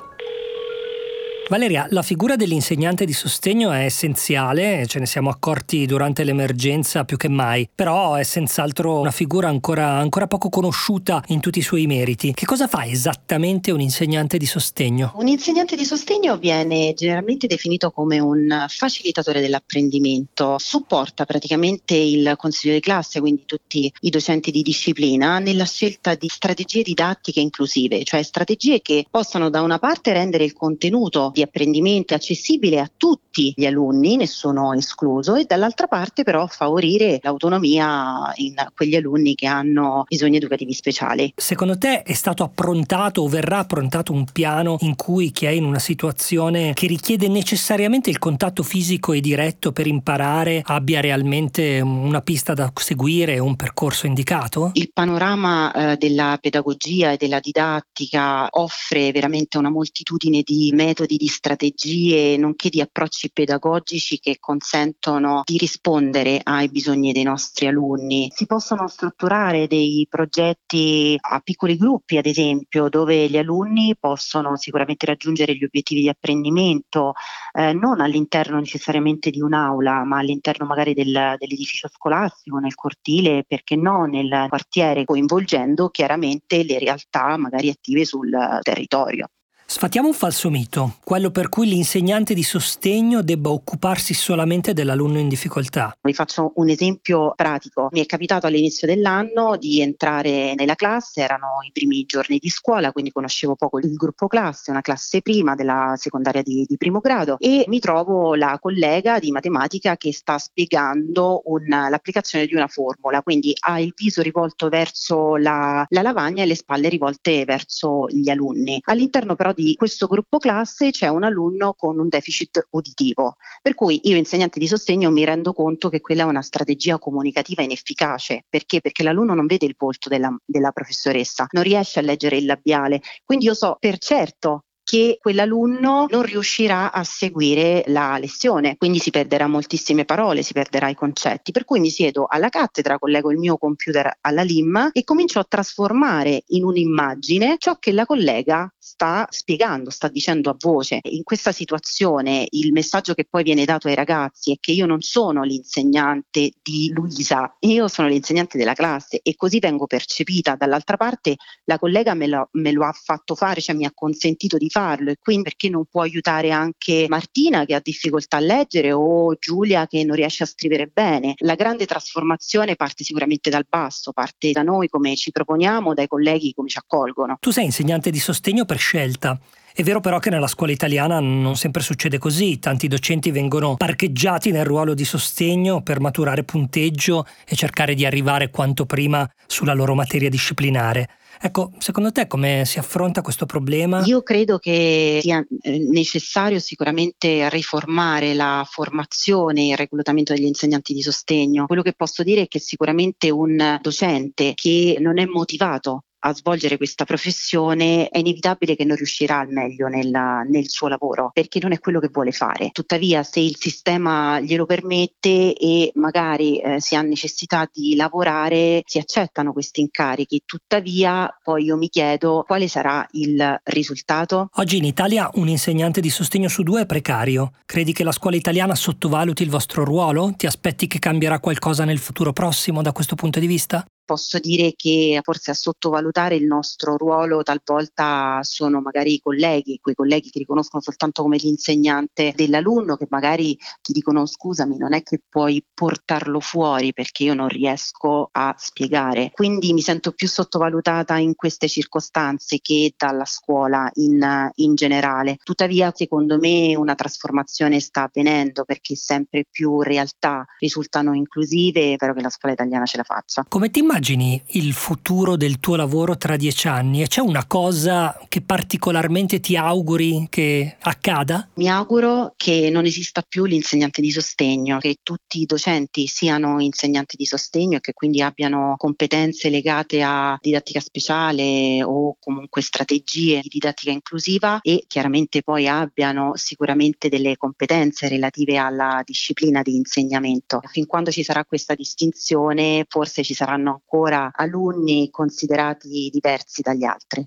Valeria, 1.50 1.85
la 1.90 2.02
figura 2.02 2.37
dell'insegnante 2.37 3.04
di 3.04 3.12
sostegno 3.12 3.73
è 3.73 3.83
essenziale, 3.83 4.87
ce 4.87 5.00
ne 5.00 5.07
siamo 5.07 5.30
accorti 5.30 5.85
durante 5.85 6.23
l'emergenza 6.23 7.02
più 7.04 7.16
che 7.16 7.28
mai, 7.28 7.69
però 7.75 8.14
è 8.14 8.23
senz'altro 8.23 9.00
una 9.00 9.11
figura 9.11 9.49
ancora, 9.49 9.88
ancora, 9.95 10.28
poco 10.28 10.49
conosciuta 10.49 11.21
in 11.26 11.40
tutti 11.40 11.59
i 11.59 11.62
suoi 11.62 11.88
meriti. 11.88 12.33
Che 12.35 12.47
cosa 12.47 12.69
fa 12.69 12.87
esattamente 12.87 13.73
un 13.73 13.80
insegnante 13.80 14.38
di 14.38 14.47
sostegno? 14.47 15.12
Un 15.16 15.26
insegnante 15.26 15.75
di 15.75 15.85
sostegno 15.85 16.37
viene 16.37 16.95
generalmente 16.95 17.49
definito 17.49 17.90
come 17.90 18.21
un 18.21 18.66
facilitatore 18.69 19.40
dell'apprendimento, 19.40 20.57
supporta 20.61 21.25
praticamente 21.25 21.97
il 21.97 22.35
consiglio 22.37 22.75
di 22.75 22.80
classe, 22.80 23.19
quindi 23.19 23.42
tutti 23.45 23.92
i 24.02 24.11
docenti 24.11 24.52
di 24.52 24.62
disciplina, 24.62 25.40
nella 25.40 25.66
scelta 25.66 26.14
di 26.14 26.28
strategie 26.28 26.83
didattiche 26.83 27.40
inclusive, 27.40 28.04
cioè 28.04 28.23
strategie 28.23 28.80
che 28.80 29.04
possano 29.11 29.50
da 29.50 29.62
una 29.62 29.80
parte 29.80 30.12
rendere 30.12 30.45
il 30.45 30.52
contenuto 30.52 31.33
di 31.40 31.42
apprendimento 31.42 32.14
accessibile 32.14 32.80
a 32.80 32.90
tutti 32.94 33.52
gli 33.56 33.64
alunni, 33.64 34.16
nessuno 34.16 34.73
escluso, 34.75 35.37
e 35.37 35.44
dall'altra 35.44 35.87
parte 35.87 36.23
però 36.23 36.47
favorire 36.47 37.18
l'autonomia 37.23 38.32
in 38.37 38.54
quegli 38.75 38.94
alunni 38.94 39.35
che 39.35 39.47
hanno 39.47 40.04
bisogni 40.06 40.37
educativi 40.37 40.75
speciali. 40.75 41.32
Secondo 41.37 41.78
te 41.78 42.02
è 42.02 42.12
stato 42.12 42.42
approntato 42.42 43.23
o 43.23 43.28
verrà 43.28 43.59
approntato 43.59 44.12
un 44.12 44.25
piano 44.30 44.76
in 44.80 44.97
cui 44.97 45.30
chi 45.30 45.47
è 45.47 45.50
in 45.50 45.64
una 45.64 45.78
situazione 45.78 46.75
che 46.75 46.87
richiede 46.87 47.28
necessariamente 47.28 48.11
il 48.11 48.18
contatto 48.18 48.62
fisico 48.62 49.12
e 49.12 49.20
diretto 49.20 49.73
per 49.73 49.87
imparare 49.87 50.62
abbia 50.64 51.00
realmente 51.00 51.80
una 51.80 52.20
pista 52.20 52.52
da 52.52 52.70
seguire, 52.75 53.38
un 53.38 53.56
percorso 53.56 54.06
indicato? 54.06 54.73
Il 54.75 54.90
panorama 54.92 55.73
eh, 55.73 55.97
della 55.97 56.37
pedagogia 56.40 57.12
e 57.12 57.16
della 57.16 57.40
didattica 57.40 58.49
offre 58.50 59.12
veramente 59.12 59.56
una 59.56 59.70
moltitudine 59.70 60.42
di 60.42 60.73
metodi 60.75 61.16
di 61.16 61.28
strategie 61.31 62.37
nonché 62.37 62.69
di 62.69 62.83
approcci 62.83 63.31
pedagogici 63.33 64.19
che 64.19 64.37
consentono 64.39 65.43
di 65.45 65.57
rispondere 65.57 66.41
ai 66.43 66.69
bisogni 66.69 67.13
dei 67.13 67.23
nostri 67.23 67.67
alunni. 67.67 68.31
Si 68.35 68.45
possono 68.45 68.87
strutturare 68.89 69.67
dei 69.67 70.07
progetti 70.09 71.17
a 71.19 71.41
piccoli 71.41 71.77
gruppi, 71.77 72.19
ad 72.19 72.27
esempio, 72.27 72.89
dove 72.89 73.29
gli 73.29 73.39
alunni 73.39 73.97
possono 73.99 74.57
sicuramente 74.57 75.07
raggiungere 75.07 75.57
gli 75.57 75.65
obiettivi 75.65 76.03
di 76.03 76.09
apprendimento 76.09 77.15
eh, 77.53 77.73
non 77.73 78.01
all'interno 78.01 78.59
necessariamente 78.59 79.31
di 79.31 79.41
un'aula, 79.41 80.05
ma 80.05 80.19
all'interno 80.19 80.67
magari 80.67 80.95
del, 80.95 81.37
dell'edificio 81.39 81.89
scolastico, 81.89 82.59
nel 82.59 82.75
cortile, 82.75 83.45
perché 83.47 83.77
no 83.77 84.05
nel 84.05 84.47
quartiere, 84.49 85.05
coinvolgendo 85.05 85.89
chiaramente 85.89 86.65
le 86.65 86.79
realtà 86.79 87.37
magari 87.37 87.69
attive 87.69 88.05
sul 88.05 88.31
territorio. 88.63 89.29
Sfatiamo 89.73 90.09
un 90.09 90.15
falso 90.15 90.50
mito, 90.50 90.97
quello 91.05 91.31
per 91.31 91.49
cui 91.49 91.69
l'insegnante 91.69 92.35
di 92.35 92.43
sostegno 92.43 93.23
debba 93.23 93.50
occuparsi 93.50 94.15
solamente 94.15 94.73
dell'alunno 94.73 95.21
in 95.21 95.29
difficoltà. 95.29 95.97
Vi 96.03 96.12
faccio 96.12 96.50
un 96.57 96.71
esempio 96.71 97.35
pratico. 97.37 97.87
Mi 97.93 98.00
è 98.00 98.07
capitato 98.07 98.49
all'inizio 98.49 98.89
dell'anno 98.89 99.57
di 99.57 99.81
entrare 99.81 100.55
nella 100.57 100.75
classe, 100.75 101.21
erano 101.21 101.59
i 101.65 101.71
primi 101.71 102.03
giorni 102.03 102.39
di 102.39 102.49
scuola, 102.49 102.91
quindi 102.91 103.12
conoscevo 103.12 103.55
poco 103.55 103.79
il 103.79 103.95
gruppo 103.95 104.27
classe, 104.27 104.73
una 104.73 104.81
classe 104.81 105.23
prima 105.23 105.55
della 105.55 105.95
secondaria 105.97 106.43
di, 106.43 106.67
di 106.69 106.77
primo 106.77 106.99
grado 106.99 107.37
e 107.39 107.65
mi 107.69 107.79
trovo 107.79 108.35
la 108.35 108.59
collega 108.61 109.21
di 109.21 109.31
matematica 109.31 109.97
che 109.97 110.12
sta 110.12 110.37
spiegando 110.39 111.43
un, 111.45 111.69
l'applicazione 111.69 112.47
di 112.47 112.57
una 112.57 112.67
formula, 112.67 113.23
quindi 113.23 113.55
ha 113.61 113.79
il 113.79 113.93
viso 113.95 114.21
rivolto 114.21 114.69
verso 114.69 115.37
la, 115.37 115.87
la 115.89 116.03
lavagna 116.03 116.43
e 116.43 116.47
le 116.47 116.57
spalle 116.57 116.89
rivolte 116.89 117.45
verso 117.45 118.09
gli 118.09 118.29
alunni. 118.29 118.81
All'interno 118.87 119.37
però 119.37 119.53
di 119.53 119.59
questo 119.76 120.07
gruppo 120.07 120.38
classe 120.38 120.90
c'è 120.90 121.09
un 121.09 121.23
alunno 121.23 121.75
con 121.75 121.99
un 121.99 122.09
deficit 122.09 122.69
uditivo, 122.71 123.37
per 123.62 123.75
cui 123.75 124.00
io 124.05 124.17
insegnante 124.17 124.59
di 124.59 124.67
sostegno 124.67 125.11
mi 125.11 125.25
rendo 125.25 125.52
conto 125.52 125.88
che 125.88 126.00
quella 126.00 126.23
è 126.23 126.26
una 126.26 126.43
strategia 126.43 126.99
comunicativa 126.99 127.62
inefficace. 127.62 128.45
Perché? 128.49 128.81
Perché 128.81 129.02
l'alunno 129.02 129.35
non 129.35 129.47
vede 129.47 129.67
il 129.67 129.75
volto 129.79 130.09
della, 130.09 130.35
della 130.45 130.73
professoressa, 130.73 131.47
non 131.50 131.62
riesce 131.62 131.99
a 131.99 132.02
leggere 132.02 132.37
il 132.37 132.47
labiale, 132.47 133.00
quindi 133.25 133.47
io 133.47 133.55
so 133.55 133.76
per 133.79 133.99
certo 133.99 134.64
che 134.90 135.18
quell'alunno 135.20 136.09
non 136.11 136.23
riuscirà 136.23 136.90
a 136.90 137.04
seguire 137.04 137.85
la 137.87 138.18
lezione, 138.18 138.76
quindi 138.76 138.99
si 138.99 139.11
perderà 139.11 139.47
moltissime 139.47 140.04
parole, 140.04 140.42
si 140.42 140.52
perderà 140.52 140.88
i 140.88 140.97
concetti. 140.97 141.52
Per 141.52 141.64
cui 141.64 141.78
mi 141.78 141.90
siedo 141.90 142.26
alla 142.28 142.49
cattedra, 142.49 142.99
collego 142.99 143.30
il 143.30 143.38
mio 143.38 143.56
computer 143.56 144.18
alla 144.20 144.42
LIM 144.42 144.90
e 144.92 145.04
comincio 145.04 145.38
a 145.38 145.47
trasformare 145.49 146.42
in 146.49 146.64
un'immagine 146.64 147.54
ciò 147.59 147.76
che 147.78 147.92
la 147.92 148.04
collega 148.04 148.68
sta 148.76 149.28
spiegando, 149.30 149.90
sta 149.90 150.09
dicendo 150.09 150.50
a 150.50 150.56
voce. 150.59 150.99
In 151.02 151.23
questa 151.23 151.52
situazione 151.52 152.49
il 152.50 152.73
messaggio 152.73 153.14
che 153.14 153.28
poi 153.30 153.44
viene 153.44 153.64
dato 153.64 153.87
ai 153.87 153.94
ragazzi 153.94 154.50
è 154.50 154.56
che 154.59 154.73
io 154.73 154.87
non 154.87 155.02
sono 155.02 155.44
l'insegnante 155.44 156.50
di 156.61 156.90
Luisa, 156.92 157.54
io 157.61 157.87
sono 157.87 158.09
l'insegnante 158.09 158.59
della 158.59 158.75
classe 158.75 159.20
e 159.23 159.37
così 159.37 159.61
vengo 159.61 159.87
percepita. 159.87 160.56
Dall'altra 160.56 160.97
parte 160.97 161.37
la 161.66 161.78
collega 161.78 162.14
me 162.14 162.26
lo, 162.26 162.49
me 162.54 162.73
lo 162.73 162.85
ha 162.85 162.92
fatto 162.92 163.37
fare, 163.37 163.61
cioè 163.61 163.76
mi 163.76 163.85
ha 163.85 163.92
consentito 163.94 164.56
di 164.56 164.68
farlo 164.81 165.11
e 165.11 165.17
quindi 165.21 165.43
perché 165.43 165.69
non 165.69 165.85
può 165.85 166.01
aiutare 166.01 166.51
anche 166.51 167.05
Martina 167.09 167.67
che 167.67 167.75
ha 167.75 167.81
difficoltà 167.83 168.39
a 168.39 168.41
leggere 168.41 168.93
o 168.93 169.37
Giulia 169.39 169.87
che 169.87 170.05
non 170.05 170.17
riesce 170.17 170.45
a 170.45 170.47
scrivere 170.47 170.87
bene. 170.87 171.35
La 171.39 171.55
grande 171.55 171.85
trasformazione 171.85 172.77
parte 172.77 173.05
sicuramente 173.05 173.51
dal 173.51 173.67
basso, 173.69 174.13
parte 174.13 174.53
da 174.53 174.63
noi 174.63 174.89
come 174.89 175.17
ci 175.17 175.31
proponiamo, 175.31 175.93
dai 175.93 176.09
colleghi 176.09 176.55
come 176.55 176.69
ci 176.69 176.79
accolgono. 176.79 177.37
Tu 177.41 177.51
sei 177.51 177.67
insegnante 177.67 178.11
di 178.11 178.19
sostegno 178.19 178.65
per 178.65 178.79
scelta. 178.79 179.39
È 179.73 179.83
vero 179.85 180.01
però 180.01 180.19
che 180.19 180.31
nella 180.31 180.49
scuola 180.49 180.73
italiana 180.73 181.21
non 181.21 181.57
sempre 181.57 181.83
succede 181.83 182.19
così, 182.19 182.59
tanti 182.59 182.89
docenti 182.89 183.31
vengono 183.31 183.77
parcheggiati 183.77 184.51
nel 184.51 184.65
ruolo 184.65 184.95
di 184.95 185.05
sostegno 185.05 185.83
per 185.83 186.01
maturare 186.01 186.43
punteggio 186.43 187.25
e 187.47 187.55
cercare 187.55 187.95
di 187.95 188.05
arrivare 188.05 188.51
quanto 188.51 188.85
prima 188.85 189.31
sulla 189.47 189.73
loro 189.73 189.95
materia 189.95 190.29
disciplinare. 190.29 191.09
Ecco, 191.42 191.73
secondo 191.78 192.12
te 192.12 192.26
come 192.26 192.64
si 192.66 192.78
affronta 192.78 193.23
questo 193.23 193.47
problema? 193.47 194.04
Io 194.04 194.23
credo 194.23 194.59
che 194.59 195.20
sia 195.23 195.42
eh, 195.62 195.78
necessario 195.78 196.59
sicuramente 196.59 197.49
riformare 197.49 198.35
la 198.35 198.66
formazione 198.68 199.62
e 199.62 199.68
il 199.68 199.76
reclutamento 199.78 200.35
degli 200.35 200.44
insegnanti 200.44 200.92
di 200.92 201.00
sostegno. 201.00 201.64
Quello 201.64 201.80
che 201.80 201.94
posso 201.94 202.23
dire 202.23 202.42
è 202.42 202.47
che 202.47 202.59
sicuramente 202.59 203.30
un 203.30 203.78
docente 203.80 204.52
che 204.54 204.99
non 205.00 205.18
è 205.18 205.25
motivato 205.25 206.04
a 206.21 206.35
svolgere 206.35 206.77
questa 206.77 207.05
professione 207.05 208.09
è 208.09 208.19
inevitabile 208.19 208.77
che 208.77 208.85
non 208.85 208.97
riuscirà 208.97 209.39
al 209.39 209.49
meglio 209.49 209.89
nella, 209.89 210.43
nel 210.43 210.69
suo 210.69 210.89
lavoro 210.89 211.31
perché 211.33 211.59
non 211.61 211.73
è 211.73 211.79
quello 211.79 212.00
che 212.00 212.11
vuole 212.12 212.33
fare. 212.33 212.71
Tuttavia 212.73 213.23
se 213.23 213.41
il 213.41 213.57
sistema 213.57 214.41
glielo 214.41 214.67
permette 214.67 215.55
e 215.55 215.93
magari 215.95 216.59
eh, 216.59 216.81
si 216.81 216.95
ha 216.95 217.03
necessità 217.03 217.69
di 217.73 217.97
lavorare 217.97 218.83
si 218.85 218.99
accettano 218.99 219.53
questi 219.53 219.81
incarichi. 219.81 220.43
Tuttavia 220.45 221.29
poi 221.43 221.65
io 221.65 221.77
mi 221.77 221.89
chiedo 221.89 222.45
quale 222.47 222.69
sarà 222.69 223.07
il 223.12 223.61
risultato. 223.65 224.49
Oggi 224.55 224.77
in 224.77 224.85
Italia 224.85 225.31
un 225.35 225.49
insegnante 225.49 226.00
di 226.00 226.11
sostegno 226.11 226.49
su 226.49 226.62
due 226.62 226.83
è 226.83 226.87
precario. 226.87 227.53
Credi 227.65 227.93
che 227.93 228.05
la 228.05 228.12
scuola 228.12 228.37
italiana 228.37 228.75
sottovaluti 228.75 229.43
il 229.43 229.50
vostro 229.50 229.85
ruolo? 229.85 230.33
Ti 230.37 230.47
aspetti 230.47 230.87
che 230.87 230.99
cambierà 230.99 231.41
qualcosa 231.41 231.85
nel 231.85 231.99
futuro 231.99 232.33
prossimo 232.33 232.83
da 232.83 232.93
questo 232.93 233.15
punto 233.15 233.41
di 233.41 233.47
vista? 233.47 233.85
Posso 234.11 234.40
dire 234.40 234.73
che 234.75 235.21
forse 235.23 235.52
a 235.52 235.55
sottovalutare 235.55 236.35
il 236.35 236.45
nostro 236.45 236.97
ruolo 236.97 237.45
talvolta 237.45 238.40
sono 238.43 238.81
magari 238.81 239.14
i 239.14 239.21
colleghi, 239.21 239.79
quei 239.81 239.95
colleghi 239.95 240.31
che 240.31 240.40
riconoscono 240.40 240.83
soltanto 240.83 241.23
come 241.23 241.37
l'insegnante 241.37 242.33
dell'alunno, 242.35 242.97
che 242.97 243.07
magari 243.09 243.57
ti 243.81 243.93
dicono 243.93 244.26
scusami, 244.26 244.76
non 244.76 244.95
è 244.95 245.05
che 245.05 245.23
puoi 245.29 245.64
portarlo 245.73 246.40
fuori 246.40 246.93
perché 246.93 247.23
io 247.23 247.35
non 247.35 247.47
riesco 247.47 248.31
a 248.33 248.52
spiegare. 248.59 249.31
Quindi 249.33 249.73
mi 249.73 249.81
sento 249.81 250.11
più 250.11 250.26
sottovalutata 250.26 251.17
in 251.19 251.37
queste 251.37 251.69
circostanze 251.69 252.59
che 252.61 252.93
dalla 252.97 253.26
scuola 253.26 253.88
in, 253.95 254.50
in 254.57 254.75
generale. 254.75 255.37
Tuttavia, 255.40 255.93
secondo 255.95 256.37
me, 256.37 256.75
una 256.75 256.97
trasformazione 256.97 257.79
sta 257.79 258.02
avvenendo 258.02 258.64
perché 258.64 258.97
sempre 258.97 259.47
più 259.49 259.83
realtà 259.83 260.45
risultano 260.59 261.14
inclusive 261.14 261.93
e 261.93 261.95
spero 261.95 262.12
che 262.12 262.23
la 262.23 262.31
scuola 262.31 262.55
italiana 262.55 262.87
ce 262.87 262.97
la 262.97 263.05
faccia. 263.05 263.45
Come 263.49 263.71
ti 263.71 263.79
immagini 263.79 264.00
immagini 264.00 264.42
il 264.52 264.73
futuro 264.73 265.37
del 265.37 265.61
tuo 265.61 265.76
lavoro 265.76 266.16
tra 266.16 266.37
dieci 266.37 266.69
anni? 266.69 267.02
E 267.02 267.07
c'è 267.07 267.21
una 267.21 267.45
cosa 267.47 268.19
che 268.28 268.40
particolarmente 268.40 269.40
ti 269.40 269.57
auguri 269.57 270.26
che 270.30 270.76
accada? 270.80 271.49
Mi 271.54 271.69
auguro 271.69 272.33
che 272.37 272.71
non 272.71 272.87
esista 272.87 273.23
più 273.23 273.45
l'insegnante 273.45 274.00
di 274.00 274.11
sostegno, 274.11 274.78
che 274.78 274.97
tutti 275.02 275.40
i 275.42 275.45
docenti 275.45 276.07
siano 276.07 276.61
insegnanti 276.61 277.16
di 277.16 277.26
sostegno 277.26 277.76
e 277.76 277.80
che 277.80 277.92
quindi 277.92 278.23
abbiano 278.23 278.75
competenze 278.78 279.50
legate 279.50 280.02
a 280.02 280.38
didattica 280.40 280.80
speciale 280.80 281.83
o 281.83 282.16
comunque 282.19 282.62
strategie 282.62 283.40
di 283.42 283.49
didattica 283.49 283.90
inclusiva 283.90 284.61
e 284.62 284.85
chiaramente 284.87 285.42
poi 285.42 285.69
abbiano 285.69 286.33
sicuramente 286.37 287.11
delle 287.11 287.37
competenze 287.37 288.09
relative 288.09 288.57
alla 288.57 289.02
disciplina 289.04 289.61
di 289.61 289.76
insegnamento. 289.76 290.61
Fin 290.71 290.87
quando 290.87 291.11
ci 291.11 291.23
sarà 291.23 291.45
questa 291.45 291.75
distinzione, 291.75 292.87
forse 292.88 293.23
ci 293.23 293.35
saranno 293.35 293.83
ancora 293.90 294.30
alunni 294.32 295.11
considerati 295.11 296.11
diversi 296.12 296.62
dagli 296.62 296.85
altri. 296.85 297.26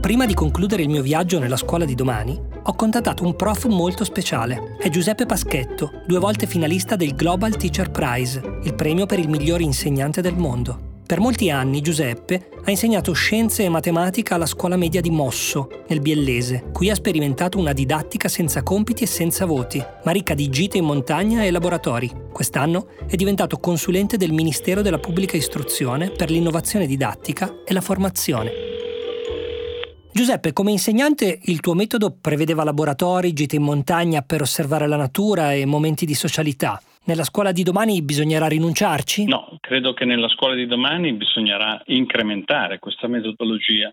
Prima 0.00 0.24
di 0.24 0.32
concludere 0.32 0.82
il 0.82 0.88
mio 0.88 1.02
viaggio 1.02 1.38
nella 1.38 1.56
scuola 1.56 1.84
di 1.84 1.94
domani, 1.94 2.40
ho 2.62 2.74
contattato 2.74 3.24
un 3.24 3.34
prof 3.34 3.66
molto 3.66 4.04
speciale. 4.04 4.76
È 4.78 4.88
Giuseppe 4.88 5.26
Paschetto, 5.26 6.02
due 6.06 6.18
volte 6.18 6.46
finalista 6.46 6.96
del 6.96 7.14
Global 7.14 7.56
Teacher 7.56 7.90
Prize, 7.90 8.40
il 8.62 8.74
premio 8.74 9.06
per 9.06 9.18
il 9.18 9.28
miglior 9.28 9.60
insegnante 9.60 10.22
del 10.22 10.36
mondo. 10.36 10.87
Per 11.08 11.20
molti 11.20 11.48
anni 11.48 11.80
Giuseppe 11.80 12.50
ha 12.62 12.70
insegnato 12.70 13.14
scienze 13.14 13.64
e 13.64 13.70
matematica 13.70 14.34
alla 14.34 14.44
scuola 14.44 14.76
media 14.76 15.00
di 15.00 15.08
Mosso, 15.08 15.84
nel 15.88 16.02
Biellese. 16.02 16.64
Qui 16.70 16.90
ha 16.90 16.94
sperimentato 16.94 17.56
una 17.56 17.72
didattica 17.72 18.28
senza 18.28 18.62
compiti 18.62 19.04
e 19.04 19.06
senza 19.06 19.46
voti, 19.46 19.82
ma 20.04 20.12
ricca 20.12 20.34
di 20.34 20.50
gite 20.50 20.76
in 20.76 20.84
montagna 20.84 21.44
e 21.44 21.50
laboratori. 21.50 22.12
Quest'anno 22.30 22.88
è 23.06 23.16
diventato 23.16 23.56
consulente 23.56 24.18
del 24.18 24.32
Ministero 24.32 24.82
della 24.82 24.98
Pubblica 24.98 25.38
Istruzione 25.38 26.10
per 26.10 26.30
l'innovazione 26.30 26.86
didattica 26.86 27.62
e 27.64 27.72
la 27.72 27.80
formazione. 27.80 28.52
Giuseppe, 30.12 30.52
come 30.52 30.72
insegnante 30.72 31.38
il 31.44 31.60
tuo 31.60 31.72
metodo 31.72 32.14
prevedeva 32.20 32.64
laboratori, 32.64 33.32
gite 33.32 33.56
in 33.56 33.62
montagna 33.62 34.20
per 34.20 34.42
osservare 34.42 34.86
la 34.86 34.96
natura 34.96 35.54
e 35.54 35.64
momenti 35.64 36.04
di 36.04 36.14
socialità. 36.14 36.82
Nella 37.08 37.24
scuola 37.24 37.52
di 37.52 37.62
domani 37.62 38.02
bisognerà 38.02 38.48
rinunciarci? 38.48 39.24
No, 39.24 39.56
credo 39.60 39.94
che 39.94 40.04
nella 40.04 40.28
scuola 40.28 40.54
di 40.54 40.66
domani 40.66 41.14
bisognerà 41.14 41.80
incrementare 41.86 42.78
questa 42.78 43.08
metodologia. 43.08 43.90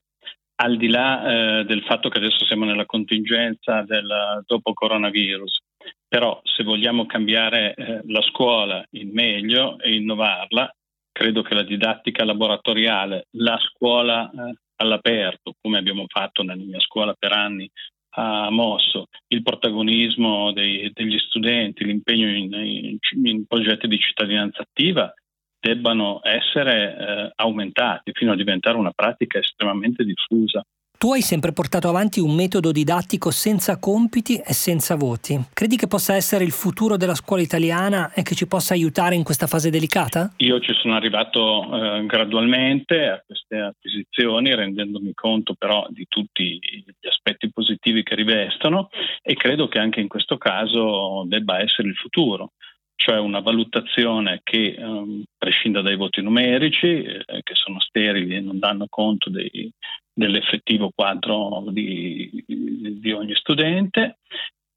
Al 0.55 0.75
di 0.75 0.89
là 0.89 1.59
eh, 1.59 1.63
del 1.63 1.81
fatto 1.83 2.09
che 2.09 2.17
adesso 2.17 2.43
siamo 2.43 2.65
nella 2.65 2.85
contingenza 2.85 3.83
del 3.83 4.43
dopo 4.45 4.73
coronavirus, 4.73 5.61
però 6.05 6.41
se 6.43 6.65
vogliamo 6.65 7.05
cambiare 7.05 7.73
eh, 7.73 8.01
la 8.07 8.21
scuola 8.21 8.85
in 8.91 9.11
meglio 9.13 9.79
e 9.79 9.95
innovarla, 9.95 10.69
credo 11.09 11.41
che 11.41 11.53
la 11.53 11.63
didattica 11.63 12.25
laboratoriale, 12.25 13.27
la 13.37 13.57
scuola 13.61 14.29
eh, 14.29 14.55
all'aperto, 14.75 15.53
come 15.61 15.77
abbiamo 15.77 16.03
fatto 16.07 16.43
nella 16.43 16.65
mia 16.65 16.81
scuola 16.81 17.15
per 17.17 17.31
anni, 17.31 17.71
ha 18.17 18.49
mosso 18.49 19.07
il 19.27 19.41
protagonismo 19.41 20.51
dei, 20.53 20.91
degli 20.93 21.17
studenti, 21.19 21.83
l'impegno 21.83 22.29
in, 22.29 22.53
in, 22.53 22.97
in, 23.25 23.45
progetti 23.45 23.87
di 23.87 23.99
cittadinanza 23.99 24.61
attiva 24.61 25.13
debbano 25.59 26.21
essere 26.23 26.95
eh, 26.95 27.31
aumentati 27.35 28.11
fino 28.13 28.31
a 28.31 28.35
diventare 28.35 28.77
una 28.77 28.91
pratica 28.91 29.39
estremamente 29.39 30.03
diffusa. 30.03 30.63
Tu 31.05 31.11
hai 31.11 31.21
sempre 31.21 31.51
portato 31.51 31.87
avanti 31.87 32.19
un 32.19 32.33
metodo 32.33 32.71
didattico 32.71 33.29
senza 33.29 33.77
compiti 33.77 34.37
e 34.37 34.53
senza 34.53 34.95
voti. 34.95 35.39
Credi 35.53 35.77
che 35.77 35.85
possa 35.85 36.15
essere 36.15 36.43
il 36.43 36.49
futuro 36.49 36.97
della 36.97 37.13
scuola 37.13 37.43
italiana 37.43 38.11
e 38.11 38.23
che 38.23 38.33
ci 38.33 38.47
possa 38.47 38.73
aiutare 38.73 39.13
in 39.13 39.23
questa 39.23 39.45
fase 39.45 39.69
delicata? 39.69 40.33
Io 40.37 40.59
ci 40.61 40.73
sono 40.73 40.95
arrivato 40.95 41.61
eh, 41.61 42.05
gradualmente 42.07 43.05
a 43.05 43.23
queste 43.23 43.55
acquisizioni, 43.55 44.55
rendendomi 44.55 45.13
conto 45.13 45.53
però 45.53 45.85
di 45.91 46.07
tutti 46.09 46.57
gli 46.57 47.07
aspetti 47.07 47.51
positivi 47.51 48.01
che 48.01 48.15
rivestono 48.15 48.89
e 49.21 49.35
credo 49.35 49.67
che 49.67 49.77
anche 49.77 49.99
in 49.99 50.07
questo 50.07 50.39
caso 50.39 51.23
debba 51.27 51.59
essere 51.59 51.87
il 51.87 51.95
futuro 51.95 52.53
cioè 52.97 53.19
una 53.19 53.41
valutazione 53.41 54.39
che 54.41 54.73
um, 54.79 55.21
prescinda 55.37 55.81
dai 55.81 55.97
voti 55.97 56.21
numerici, 56.21 57.03
eh, 57.03 57.41
che 57.43 57.53
sono 57.53 57.79
sterili 57.79 58.37
e 58.37 58.39
non 58.39 58.57
danno 58.57 58.87
conto 58.89 59.29
dei, 59.29 59.69
dell'effettivo 60.15 60.91
quadro 60.95 61.65
di, 61.67 62.43
di, 62.47 63.11
ogni 63.11 63.35
studente 63.35 64.19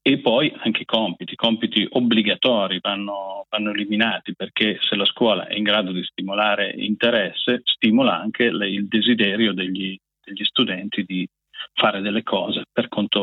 e 0.02 0.18
poi 0.18 0.52
anche 0.64 0.83
i 0.83 0.85
compiti. 0.85 1.35
I 1.35 1.37
compiti 1.37 1.87
obbligatori 1.88 2.78
vanno, 2.83 3.47
vanno, 3.49 3.71
eliminati 3.71 4.35
perché 4.35 4.78
se 4.80 4.97
la 4.97 5.04
scuola 5.04 5.47
è 5.47 5.57
in 5.57 5.62
grado 5.62 5.92
di 5.92 6.02
stimolare 6.02 6.73
interesse, 6.76 7.61
stimola 7.62 8.18
anche 8.18 8.45
il 8.45 8.88
desiderio 8.88 9.52
degli, 9.52 9.97
degli 10.25 10.45
studenti 10.45 11.04
di 11.04 11.26
fare 11.73 12.00
delle 12.00 12.23
cose 12.25 12.64
per 12.73 12.88
conto. 12.88 13.18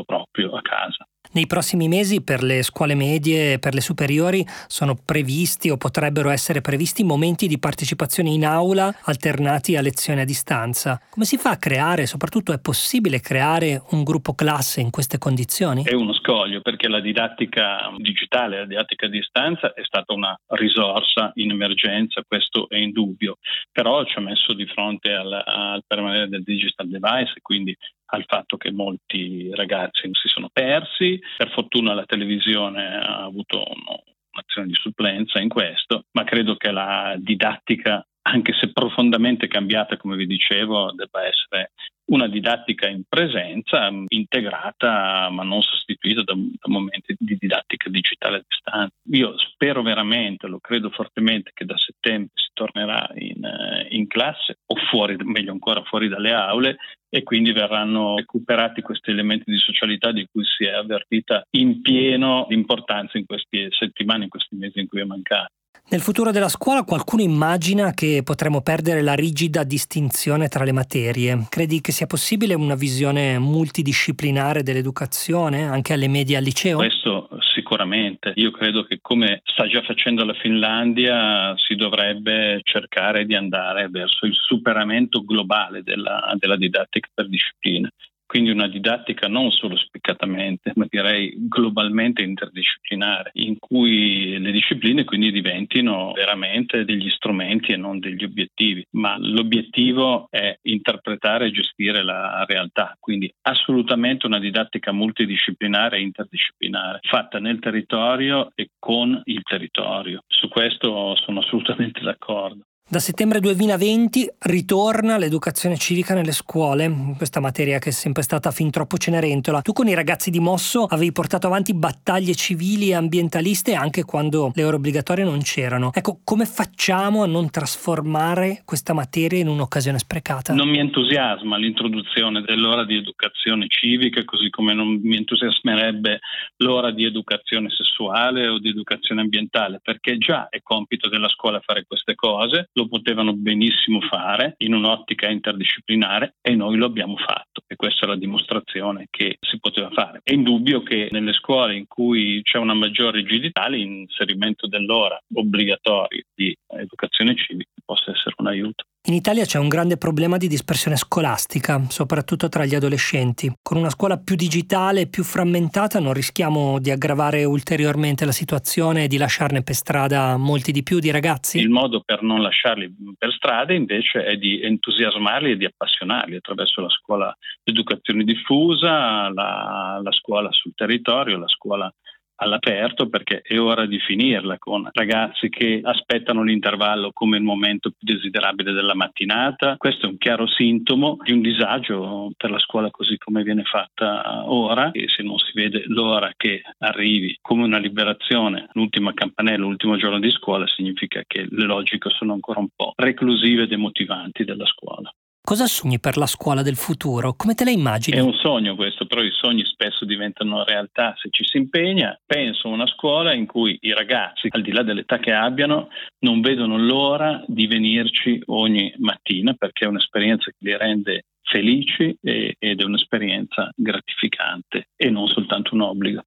Nei 1.35 1.47
prossimi 1.47 1.89
mesi 1.89 2.23
per 2.23 2.41
le 2.41 2.63
scuole 2.63 2.95
medie 2.95 3.53
e 3.53 3.59
per 3.59 3.73
le 3.73 3.81
superiori 3.81 4.45
sono 4.67 4.95
previsti 4.95 5.69
o 5.69 5.75
potrebbero 5.75 6.29
essere 6.29 6.61
previsti 6.61 7.03
momenti 7.03 7.47
di 7.47 7.59
partecipazione 7.59 8.29
in 8.29 8.45
aula 8.45 8.95
alternati 9.03 9.75
a 9.75 9.81
lezioni 9.81 10.21
a 10.21 10.23
distanza. 10.23 10.97
Come 11.09 11.25
si 11.25 11.35
fa 11.35 11.49
a 11.49 11.57
creare, 11.57 12.05
soprattutto 12.05 12.53
è 12.53 12.59
possibile 12.61 13.19
creare 13.19 13.83
un 13.89 14.03
gruppo 14.03 14.33
classe 14.33 14.79
in 14.79 14.91
queste 14.91 15.17
condizioni? 15.17 15.83
È 15.83 15.93
uno 15.93 16.13
scoglio 16.13 16.61
perché 16.61 16.87
la 16.87 17.01
didattica 17.01 17.91
digitale, 17.97 18.59
la 18.59 18.65
didattica 18.65 19.07
a 19.07 19.09
distanza 19.09 19.73
è 19.73 19.83
stata 19.83 20.13
una 20.13 20.39
risorsa 20.51 21.31
in 21.33 21.51
emergenza, 21.51 22.23
questo 22.25 22.69
è 22.69 22.77
indubbio, 22.77 23.39
però 23.73 24.05
ci 24.05 24.17
ha 24.19 24.21
messo 24.21 24.53
di 24.53 24.65
fronte 24.67 25.11
al, 25.11 25.33
al 25.33 25.83
permanere 25.85 26.29
del 26.29 26.43
digital 26.43 26.87
device, 26.87 27.41
quindi 27.41 27.75
al 28.07 28.25
fatto 28.27 28.57
che 28.57 28.71
molti 28.71 29.49
ragazzi 29.53 30.09
si 30.11 30.27
sono 30.27 30.49
persi. 30.51 31.19
Per 31.37 31.51
fortuna 31.51 31.93
la 31.93 32.05
televisione 32.05 32.97
ha 32.97 33.23
avuto 33.23 33.63
un'azione 33.63 34.67
di 34.67 34.75
supplenza 34.75 35.39
in 35.39 35.49
questo, 35.49 36.05
ma 36.11 36.23
credo 36.23 36.55
che 36.55 36.71
la 36.71 37.15
didattica 37.17 38.05
anche 38.27 38.53
se 38.53 38.71
profondamente 38.71 39.47
cambiata, 39.47 39.97
come 39.97 40.15
vi 40.15 40.25
dicevo, 40.25 40.91
debba 40.93 41.25
essere 41.27 41.73
una 42.05 42.27
didattica 42.27 42.87
in 42.87 43.03
presenza, 43.07 43.89
integrata 44.07 45.29
ma 45.29 45.43
non 45.43 45.61
sostituita 45.61 46.23
da, 46.23 46.33
da, 46.33 46.69
momenti 46.69 47.15
di 47.19 47.37
didattica 47.39 47.89
digitale 47.89 48.37
a 48.37 48.43
distanza. 48.47 48.95
Io 49.11 49.37
spero 49.37 49.83
veramente, 49.83 50.47
lo 50.47 50.59
credo 50.59 50.89
fortemente, 50.89 51.51
che 51.53 51.65
da 51.65 51.77
settembre 51.77 52.33
tornerà 52.55 53.07
in, 53.15 53.45
eh, 53.45 53.87
in 53.91 54.07
classe 54.07 54.59
o 54.65 54.75
fuori, 54.89 55.15
meglio 55.23 55.51
ancora 55.51 55.83
fuori 55.83 56.07
dalle 56.07 56.31
aule 56.31 56.77
e 57.07 57.21
quindi 57.21 57.51
verranno 57.51 58.15
recuperati 58.15 58.81
questi 58.81 59.11
elementi 59.11 59.51
di 59.51 59.57
socialità 59.57 60.11
di 60.11 60.27
cui 60.31 60.43
si 60.43 60.65
è 60.65 60.71
avvertita 60.71 61.43
in 61.51 61.81
pieno 61.81 62.47
l'importanza 62.49 63.19
in 63.19 63.25
queste 63.25 63.67
settimane, 63.69 64.23
in 64.23 64.29
questi 64.29 64.55
mesi 64.55 64.79
in 64.79 64.87
cui 64.87 65.01
è 65.01 65.05
mancato. 65.05 65.51
Nel 65.87 66.01
futuro 66.01 66.31
della 66.31 66.49
scuola 66.49 66.83
qualcuno 66.83 67.21
immagina 67.21 67.93
che 67.93 68.21
potremo 68.23 68.61
perdere 68.61 69.03
la 69.03 69.13
rigida 69.13 69.63
distinzione 69.63 70.47
tra 70.47 70.63
le 70.63 70.71
materie. 70.71 71.45
Credi 71.47 71.79
che 71.79 71.91
sia 71.91 72.07
possibile 72.07 72.55
una 72.55 72.73
visione 72.73 73.37
multidisciplinare 73.37 74.63
dell'educazione 74.63 75.63
anche 75.63 75.93
alle 75.93 76.07
medie 76.07 76.37
al 76.37 76.43
liceo? 76.43 76.77
Questo 76.77 77.29
sicuramente. 77.53 78.33
Io 78.37 78.49
credo 78.49 78.83
che 78.83 78.97
come 78.99 79.41
sta 79.43 79.67
già 79.67 79.83
facendo 79.83 80.25
la 80.25 80.33
Finlandia 80.33 81.53
si 81.55 81.75
dovrebbe 81.75 82.61
cercare 82.63 83.25
di 83.25 83.35
andare 83.35 83.87
verso 83.87 84.25
il 84.25 84.33
superamento 84.33 85.23
globale 85.23 85.83
della, 85.83 86.33
della 86.39 86.57
didattica 86.57 87.09
per 87.13 87.29
disciplina 87.29 87.89
quindi 88.35 88.51
una 88.51 88.67
didattica 88.67 89.29
non 89.29 89.49
solo 89.49 89.77
spiccatamente, 89.77 90.73
ma 90.75 90.85
direi 90.89 91.33
globalmente 91.47 92.21
interdisciplinare, 92.21 93.29
in 93.35 93.57
cui 93.57 94.37
le 94.37 94.51
discipline 94.51 95.05
quindi 95.05 95.31
diventino 95.31 96.11
veramente 96.11 96.83
degli 96.83 97.09
strumenti 97.11 97.71
e 97.71 97.77
non 97.77 97.99
degli 97.99 98.25
obiettivi, 98.25 98.85
ma 98.95 99.15
l'obiettivo 99.17 100.27
è 100.29 100.53
interpretare 100.63 101.45
e 101.45 101.51
gestire 101.51 102.03
la 102.03 102.43
realtà, 102.45 102.97
quindi 102.99 103.33
assolutamente 103.43 104.25
una 104.25 104.39
didattica 104.39 104.91
multidisciplinare 104.91 105.95
e 105.95 106.01
interdisciplinare, 106.01 106.99
fatta 107.03 107.39
nel 107.39 107.59
territorio 107.59 108.51
e 108.53 108.71
con 108.77 109.21
il 109.23 109.43
territorio. 109.43 110.23
Su 110.27 110.49
questo 110.49 111.15
sono 111.15 111.39
assolutamente 111.39 112.01
d'accordo. 112.03 112.65
Da 112.87 112.99
settembre 112.99 113.39
2020 113.39 114.29
ritorna 114.41 115.17
l'educazione 115.17 115.75
civica 115.75 116.13
nelle 116.13 116.31
scuole, 116.31 117.15
questa 117.17 117.39
materia 117.39 117.79
che 117.79 117.89
è 117.89 117.91
sempre 117.91 118.21
stata 118.21 118.51
fin 118.51 118.69
troppo 118.69 118.97
cenerentola. 118.97 119.61
Tu 119.61 119.73
con 119.73 119.87
i 119.87 119.95
ragazzi 119.95 120.29
di 120.29 120.39
Mosso 120.39 120.83
avevi 120.83 121.11
portato 121.11 121.47
avanti 121.47 121.73
battaglie 121.73 122.35
civili 122.35 122.89
e 122.89 122.93
ambientaliste 122.93 123.73
anche 123.73 124.03
quando 124.03 124.51
le 124.53 124.63
ore 124.63 124.75
obbligatorie 124.75 125.23
non 125.23 125.41
c'erano. 125.41 125.89
Ecco, 125.95 126.19
come 126.23 126.45
facciamo 126.45 127.23
a 127.23 127.25
non 127.25 127.49
trasformare 127.49 128.61
questa 128.65 128.93
materia 128.93 129.39
in 129.39 129.47
un'occasione 129.47 129.97
sprecata? 129.97 130.53
Non 130.53 130.69
mi 130.69 130.77
entusiasma 130.77 131.57
l'introduzione 131.57 132.43
dell'ora 132.43 132.85
di 132.85 132.97
educazione 132.97 133.65
civica, 133.67 134.23
così 134.25 134.51
come 134.51 134.75
non 134.75 134.99
mi 135.01 135.17
entusiasmerebbe 135.17 136.19
l'ora 136.57 136.91
di 136.91 137.03
educazione 137.03 137.71
sessuale 137.71 138.47
o 138.47 138.59
di 138.59 138.69
educazione 138.69 139.21
ambientale, 139.21 139.79
perché 139.81 140.19
già 140.19 140.49
è 140.49 140.61
compito 140.61 141.09
della 141.09 141.29
scuola 141.29 141.59
fare 141.65 141.83
queste 141.87 142.13
cose 142.13 142.69
lo 142.75 142.87
potevano 142.87 143.33
benissimo 143.33 144.01
fare 144.01 144.55
in 144.57 144.73
un'ottica 144.73 145.29
interdisciplinare 145.29 146.35
e 146.41 146.55
noi 146.55 146.77
lo 146.77 146.85
abbiamo 146.85 147.15
fatto 147.17 147.61
e 147.67 147.75
questa 147.75 148.05
è 148.05 148.09
la 148.09 148.17
dimostrazione 148.17 149.07
che 149.09 149.37
si 149.39 149.59
poteva 149.59 149.89
fare. 149.91 150.19
È 150.23 150.33
indubbio 150.33 150.83
che 150.83 151.07
nelle 151.11 151.33
scuole 151.33 151.75
in 151.75 151.87
cui 151.87 152.41
c'è 152.43 152.57
una 152.57 152.73
maggiore 152.73 153.19
rigidità 153.19 153.67
l'inserimento 153.67 154.67
dell'ora 154.67 155.17
obbligatoria 155.33 156.23
di 156.33 156.55
educazione 156.67 157.35
civica 157.35 157.71
possa 157.83 158.11
essere 158.11 158.35
un 158.37 158.47
aiuto. 158.47 158.83
In 159.07 159.13
Italia 159.13 159.45
c'è 159.45 159.59
un 159.59 159.67
grande 159.67 159.97
problema 159.97 160.37
di 160.37 160.47
dispersione 160.47 160.97
scolastica, 160.97 161.79
soprattutto 161.89 162.49
tra 162.49 162.65
gli 162.65 162.73
adolescenti. 162.73 163.53
Con 163.61 163.77
una 163.77 163.91
scuola 163.91 164.17
più 164.17 164.35
digitale 164.35 165.01
e 165.01 165.07
più 165.07 165.23
frammentata 165.23 165.99
non 165.99 166.11
rischiamo 166.11 166.79
di 166.79 166.89
aggravare 166.89 167.43
ulteriormente 167.43 168.25
la 168.25 168.31
situazione 168.31 169.03
e 169.03 169.07
di 169.07 169.17
lasciarne 169.17 169.61
per 169.61 169.75
strada 169.75 170.37
molti 170.37 170.71
di 170.71 170.81
più 170.81 170.97
di 170.97 171.11
ragazzi? 171.11 171.59
Il 171.59 171.69
modo 171.69 172.01
per 172.03 172.23
non 172.23 172.41
lasciarli 172.41 172.95
per 173.15 173.31
strada 173.31 173.73
invece 173.73 174.25
è 174.25 174.37
di 174.37 174.63
entusiasmarli 174.63 175.51
e 175.51 175.57
di 175.57 175.65
appassionarli 175.65 176.37
attraverso 176.37 176.81
la 176.81 176.89
scuola 176.89 177.37
d'educazione 177.63 178.23
diffusa, 178.23 179.31
la, 179.31 179.99
la 180.01 180.11
scuola 180.13 180.51
sul 180.51 180.73
territorio, 180.73 181.37
la 181.37 181.47
scuola 181.47 181.93
all'aperto 182.37 183.07
perché 183.07 183.41
è 183.41 183.59
ora 183.59 183.85
di 183.85 183.99
finirla 183.99 184.57
con 184.57 184.89
ragazzi 184.91 185.49
che 185.49 185.79
aspettano 185.83 186.43
l'intervallo 186.43 187.11
come 187.13 187.37
il 187.37 187.43
momento 187.43 187.91
più 187.91 188.13
desiderabile 188.13 188.71
della 188.71 188.95
mattinata. 188.95 189.75
Questo 189.77 190.05
è 190.05 190.09
un 190.09 190.17
chiaro 190.17 190.47
sintomo 190.47 191.17
di 191.23 191.31
un 191.31 191.41
disagio 191.41 192.31
per 192.35 192.51
la 192.51 192.59
scuola 192.59 192.91
così 192.91 193.17
come 193.17 193.43
viene 193.43 193.63
fatta 193.63 194.49
ora 194.49 194.91
e 194.91 195.07
se 195.07 195.23
non 195.23 195.37
si 195.37 195.51
vede 195.53 195.83
l'ora 195.87 196.31
che 196.35 196.61
arrivi 196.79 197.37
come 197.41 197.63
una 197.63 197.77
liberazione, 197.77 198.67
l'ultima 198.73 199.13
campanella, 199.13 199.63
l'ultimo 199.63 199.97
giorno 199.97 200.19
di 200.19 200.31
scuola 200.31 200.67
significa 200.67 201.23
che 201.25 201.47
le 201.49 201.65
logiche 201.65 202.09
sono 202.09 202.33
ancora 202.33 202.59
un 202.59 202.69
po' 202.75 202.93
reclusive 202.95 203.63
e 203.63 203.67
demotivanti 203.67 204.43
della 204.43 204.65
scuola. 204.65 205.11
Cosa 205.45 205.67
sogni 205.67 205.99
per 205.99 206.17
la 206.17 206.25
scuola 206.25 206.63
del 206.63 206.75
futuro? 206.75 207.35
Come 207.35 207.53
te 207.53 207.65
la 207.65 207.69
immagini? 207.69 208.17
È 208.17 208.19
un 208.19 208.33
sogno 208.33 208.75
questo, 208.75 209.05
però 209.05 209.21
i 209.21 209.29
sogni 209.29 209.63
spesso 209.63 210.03
diventano 210.03 210.63
realtà 210.63 211.13
se 211.17 211.29
ci 211.29 211.43
si 211.45 211.57
impegna. 211.57 212.19
Penso 212.25 212.67
a 212.67 212.71
una 212.71 212.87
scuola 212.87 213.31
in 213.31 213.45
cui 213.45 213.77
i 213.81 213.93
ragazzi, 213.93 214.47
al 214.49 214.63
di 214.63 214.71
là 214.71 214.81
dell'età 214.81 215.19
che 215.19 215.31
abbiano, 215.31 215.89
non 216.21 216.41
vedono 216.41 216.79
l'ora 216.79 217.43
di 217.45 217.67
venirci 217.67 218.41
ogni 218.45 218.91
mattina 218.97 219.53
perché 219.53 219.85
è 219.85 219.87
un'esperienza 219.87 220.49
che 220.49 220.57
li 220.57 220.75
rende 220.75 221.25
felici 221.43 222.17
ed 222.19 222.81
è 222.81 222.83
un'esperienza 222.83 223.69
gratificante 223.75 224.87
e 224.95 225.11
non 225.11 225.27
soltanto 225.27 225.75
un 225.75 225.81
obbligo. 225.81 226.23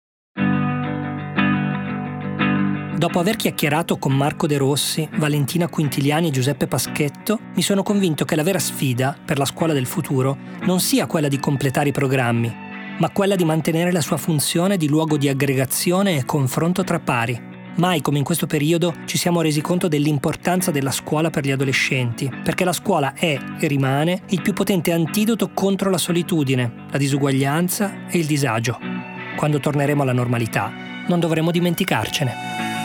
Dopo 2.99 3.21
aver 3.21 3.37
chiacchierato 3.37 3.97
con 3.97 4.13
Marco 4.13 4.49
De 4.49 4.57
Rossi, 4.57 5.09
Valentina 5.19 5.69
Quintiliani 5.69 6.27
e 6.27 6.31
Giuseppe 6.33 6.67
Paschetto, 6.67 7.39
mi 7.55 7.63
sono 7.63 7.85
convinto 7.85 8.25
che 8.25 8.35
la 8.35 8.43
vera 8.43 8.59
sfida 8.59 9.17
per 9.25 9.39
la 9.39 9.45
scuola 9.45 9.73
del 9.73 9.87
futuro 9.87 10.37
non 10.63 10.81
sia 10.81 11.07
quella 11.07 11.29
di 11.29 11.39
completare 11.39 11.91
i 11.91 11.93
programmi, 11.93 12.53
ma 12.99 13.11
quella 13.11 13.37
di 13.37 13.45
mantenere 13.45 13.93
la 13.93 14.01
sua 14.01 14.17
funzione 14.17 14.77
di 14.77 14.89
luogo 14.89 15.17
di 15.17 15.29
aggregazione 15.29 16.17
e 16.17 16.25
confronto 16.25 16.83
tra 16.83 16.99
pari. 16.99 17.41
Mai 17.77 18.01
come 18.01 18.19
in 18.19 18.25
questo 18.25 18.49
periodo 18.49 18.93
ci 19.05 19.17
siamo 19.17 19.43
resi 19.43 19.61
conto 19.61 19.87
dell'importanza 19.87 20.73
della 20.73 20.91
scuola 20.91 21.31
per 21.31 21.45
gli 21.45 21.53
adolescenti, 21.53 22.29
perché 22.43 22.65
la 22.65 22.73
scuola 22.73 23.15
è 23.15 23.39
e 23.61 23.69
rimane 23.69 24.23
il 24.31 24.43
più 24.43 24.53
potente 24.53 24.91
antidoto 24.91 25.51
contro 25.55 25.89
la 25.89 25.99
solitudine, 25.99 26.87
la 26.91 26.99
disuguaglianza 26.99 28.09
e 28.09 28.19
il 28.19 28.27
disagio. 28.27 28.77
Quando 29.37 29.61
torneremo 29.61 30.03
alla 30.03 30.13
normalità, 30.13 30.73
non 31.07 31.21
dovremo 31.21 31.53
dimenticarcene. 31.53 32.78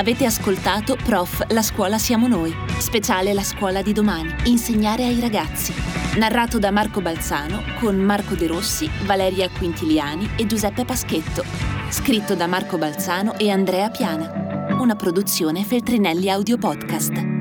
Avete 0.00 0.24
ascoltato 0.24 0.96
Prof. 0.96 1.44
La 1.50 1.60
scuola 1.60 1.98
siamo 1.98 2.26
noi, 2.26 2.54
speciale 2.78 3.34
La 3.34 3.42
scuola 3.42 3.82
di 3.82 3.92
domani, 3.92 4.34
insegnare 4.44 5.04
ai 5.04 5.20
ragazzi. 5.20 5.74
Narrato 6.16 6.58
da 6.58 6.70
Marco 6.70 7.02
Balzano 7.02 7.62
con 7.78 7.96
Marco 7.96 8.34
De 8.34 8.46
Rossi, 8.46 8.88
Valeria 9.04 9.50
Quintiliani 9.50 10.30
e 10.38 10.46
Giuseppe 10.46 10.86
Paschetto. 10.86 11.44
Scritto 11.90 12.34
da 12.34 12.46
Marco 12.46 12.78
Balzano 12.78 13.36
e 13.36 13.50
Andrea 13.50 13.90
Piana. 13.90 14.78
Una 14.80 14.96
produzione 14.96 15.64
Feltrinelli 15.64 16.30
Audio 16.30 16.56
Podcast. 16.56 17.39